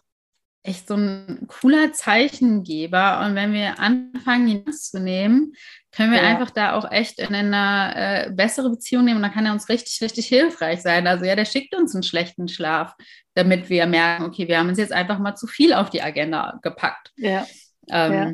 echt 0.64 0.88
so 0.88 0.96
ein 0.96 1.46
cooler 1.48 1.92
Zeichengeber. 1.92 3.22
Und 3.26 3.36
wenn 3.36 3.54
wir 3.54 3.80
anfangen, 3.80 4.48
ihn 4.48 4.72
zu 4.72 5.00
nehmen, 5.00 5.54
können 5.92 6.12
wir 6.12 6.24
ja. 6.24 6.28
einfach 6.30 6.50
da 6.50 6.74
auch 6.74 6.90
echt 6.90 7.20
in 7.20 7.36
eine 7.36 7.96
äh, 7.96 8.32
bessere 8.32 8.70
Beziehung 8.70 9.04
nehmen. 9.04 9.18
Und 9.18 9.24
dann 9.24 9.34
kann 9.34 9.46
er 9.46 9.52
uns 9.52 9.68
richtig, 9.70 10.02
richtig 10.02 10.28
hilfreich 10.28 10.82
sein. 10.82 11.06
Also 11.06 11.26
ja, 11.26 11.36
der 11.36 11.46
schickt 11.46 11.76
uns 11.76 11.94
einen 11.94 12.04
schlechten 12.04 12.48
Schlaf, 12.48 12.96
damit 13.36 13.70
wir 13.70 13.86
merken, 13.86 14.24
okay, 14.24 14.48
wir 14.48 14.58
haben 14.58 14.70
uns 14.70 14.78
jetzt 14.78 14.94
einfach 14.94 15.20
mal 15.20 15.36
zu 15.36 15.48
viel 15.48 15.74
auf 15.74 15.90
die 15.90 16.02
Agenda 16.02 16.60
gepackt. 16.62 17.12
Ja. 17.18 17.46
Ähm, 17.90 18.14
ja. 18.14 18.34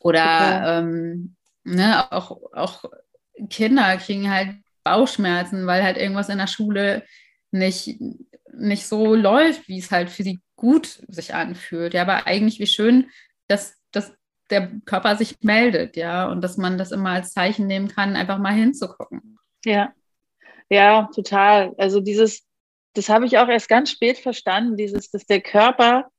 Oder 0.00 0.78
ähm, 0.78 1.36
ne, 1.64 2.10
auch, 2.10 2.40
auch 2.54 2.84
Kinder 3.50 3.96
kriegen 3.98 4.30
halt 4.30 4.56
Bauchschmerzen, 4.82 5.66
weil 5.66 5.82
halt 5.82 5.98
irgendwas 5.98 6.30
in 6.30 6.38
der 6.38 6.46
Schule 6.46 7.04
nicht, 7.50 8.00
nicht 8.52 8.86
so 8.86 9.14
läuft, 9.14 9.68
wie 9.68 9.78
es 9.78 9.90
halt 9.90 10.10
für 10.10 10.22
sie 10.22 10.40
gut 10.56 11.02
sich 11.08 11.34
anfühlt. 11.34 11.94
Ja, 11.94 12.02
aber 12.02 12.26
eigentlich 12.26 12.60
wie 12.60 12.66
schön, 12.66 13.10
dass, 13.48 13.76
dass 13.92 14.12
der 14.50 14.70
Körper 14.84 15.16
sich 15.16 15.38
meldet, 15.42 15.96
ja, 15.96 16.28
und 16.28 16.42
dass 16.42 16.56
man 16.56 16.78
das 16.78 16.92
immer 16.92 17.10
als 17.10 17.32
Zeichen 17.32 17.66
nehmen 17.66 17.88
kann, 17.88 18.16
einfach 18.16 18.38
mal 18.38 18.52
hinzugucken. 18.52 19.38
Ja, 19.64 19.92
ja, 20.70 21.08
total. 21.14 21.74
Also 21.78 22.00
dieses, 22.00 22.46
das 22.94 23.08
habe 23.08 23.26
ich 23.26 23.38
auch 23.38 23.48
erst 23.48 23.68
ganz 23.68 23.90
spät 23.90 24.18
verstanden, 24.18 24.76
dieses, 24.76 25.10
dass 25.10 25.26
der 25.26 25.40
Körper 25.40 26.10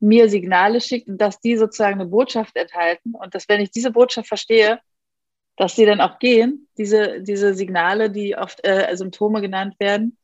mir 0.00 0.28
Signale 0.28 0.80
schickt 0.80 1.08
und 1.08 1.18
dass 1.18 1.40
die 1.40 1.56
sozusagen 1.56 2.00
eine 2.00 2.10
Botschaft 2.10 2.56
enthalten 2.56 3.14
und 3.14 3.34
dass 3.34 3.48
wenn 3.48 3.62
ich 3.62 3.70
diese 3.70 3.90
Botschaft 3.90 4.28
verstehe, 4.28 4.80
dass 5.56 5.74
die 5.74 5.86
dann 5.86 6.02
auch 6.02 6.18
gehen, 6.18 6.68
diese, 6.76 7.22
diese 7.22 7.54
Signale, 7.54 8.10
die 8.10 8.36
oft 8.36 8.62
äh, 8.66 8.94
Symptome 8.94 9.40
genannt 9.40 9.74
werden, 9.78 10.18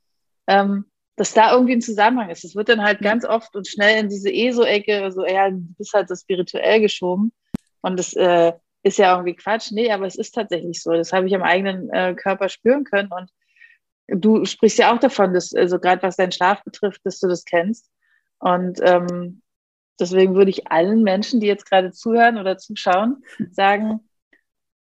ähm, 0.47 0.87
dass 1.17 1.35
da 1.35 1.53
irgendwie 1.53 1.75
ein 1.75 1.83
Zusammenhang 1.83 2.31
ist. 2.31 2.45
Es 2.45 2.57
wird 2.57 2.69
dann 2.69 2.83
halt 2.83 3.01
ganz 3.01 3.25
oft 3.25 3.55
und 3.55 3.69
schnell 3.69 4.01
in 4.01 4.09
diese 4.09 4.33
ESO-Ecke, 4.33 5.11
so, 5.13 5.27
ja, 5.27 5.51
du 5.51 5.61
bist 5.77 5.93
halt 5.93 6.09
so 6.09 6.15
spirituell 6.15 6.81
geschoben. 6.81 7.33
Und 7.83 7.99
das 7.99 8.15
äh, 8.15 8.53
ist 8.83 8.99
ja 8.99 9.13
irgendwie 9.13 9.37
Quatsch. 9.37 9.73
Nee, 9.73 9.91
aber 9.91 10.07
es 10.07 10.17
ist 10.17 10.35
tatsächlich 10.35 10.83
so. 10.83 10.93
Das 10.93 11.13
habe 11.13 11.27
ich 11.27 11.35
am 11.35 11.43
eigenen 11.43 11.91
äh, 11.91 12.15
Körper 12.15 12.49
spüren 12.49 12.85
können. 12.85 13.11
Und 13.13 13.31
du 14.09 14.45
sprichst 14.45 14.79
ja 14.79 14.95
auch 14.95 14.99
davon, 14.99 15.35
dass, 15.35 15.55
also 15.55 15.79
gerade 15.79 16.03
was 16.03 16.17
deinen 16.17 16.33
Schlaf 16.33 16.65
betrifft, 16.65 17.01
dass 17.05 17.21
du 17.21 17.29
das 17.29 17.45
kennst. 17.45 17.91
Und 18.39 18.81
ähm, 18.83 19.43
deswegen 20.01 20.35
würde 20.35 20.51
ich 20.51 20.71
allen 20.71 21.03
Menschen, 21.03 21.41
die 21.41 21.47
jetzt 21.47 21.69
gerade 21.69 21.93
zuhören 21.93 22.39
oder 22.39 22.59
zuschauen, 22.59 23.23
sagen, 23.51 24.01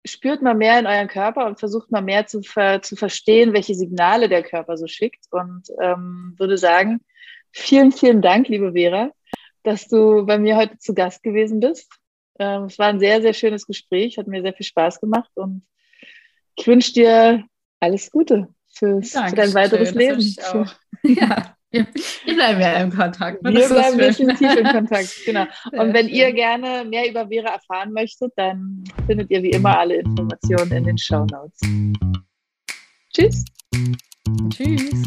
spürt 0.06 0.42
mal 0.42 0.56
mehr 0.56 0.80
in 0.80 0.88
euren 0.88 1.08
Körper 1.08 1.46
und 1.46 1.60
versucht 1.60 1.92
mal 1.92 2.02
mehr 2.02 2.28
zu, 2.28 2.42
ver 2.42 2.82
zu 2.82 2.96
verstehen, 2.96 3.54
welche 3.54 3.76
Signale 3.76 4.30
der 4.30 4.44
Körper 4.44 4.78
so 4.78 4.88
schickt. 4.88 5.26
Und 5.32 5.70
ähm, 5.82 6.36
würde 6.38 6.58
sagen, 6.58 7.02
vielen, 7.52 7.92
vielen 7.92 8.22
Dank, 8.22 8.48
liebe 8.48 8.74
Vera, 8.74 9.12
dass 9.64 9.88
du 9.88 10.26
bei 10.26 10.38
mir 10.38 10.58
heute 10.58 10.78
zu 10.78 10.94
Gast 10.94 11.24
gewesen 11.24 11.60
bist. 11.60 11.92
Ähm, 12.40 12.64
es 12.64 12.80
war 12.80 12.88
ein 12.88 13.00
sehr, 13.00 13.22
sehr 13.22 13.34
schönes 13.34 13.66
Gespräch, 13.66 14.18
hat 14.18 14.28
mir 14.28 14.42
sehr 14.42 14.54
viel 14.54 14.66
Spaß 14.66 15.00
gemacht 15.00 15.32
und 15.36 15.66
ich 16.56 16.68
wünsche 16.68 16.94
dir 16.94 17.46
alles 17.80 18.12
Gute 18.12 18.50
fürs, 18.68 19.12
für 19.12 19.36
dein 19.36 19.54
weiteres 19.54 19.94
Leben. 19.94 20.22
Ja. 21.06 21.58
Wir 21.74 22.36
bleiben 22.36 22.62
ja 22.62 22.74
im 22.74 22.92
Kontakt. 22.92 23.42
Ne? 23.42 23.54
Wir 23.54 23.68
bleiben 23.68 23.98
definitiv 23.98 24.56
in 24.56 24.68
Kontakt, 24.68 25.10
genau. 25.26 25.46
Und 25.72 25.94
wenn 25.94 26.08
ihr 26.08 26.32
gerne 26.32 26.86
mehr 26.86 27.10
über 27.10 27.28
Vera 27.28 27.54
erfahren 27.54 27.92
möchtet, 27.92 28.32
dann 28.36 28.84
findet 29.08 29.32
ihr 29.32 29.42
wie 29.42 29.50
immer 29.50 29.80
alle 29.80 29.96
Informationen 29.96 30.72
in 30.72 30.84
den 30.84 30.98
Show 30.98 31.26
Notes. 31.26 31.60
Tschüss. 33.12 33.44
Tschüss. 34.50 35.04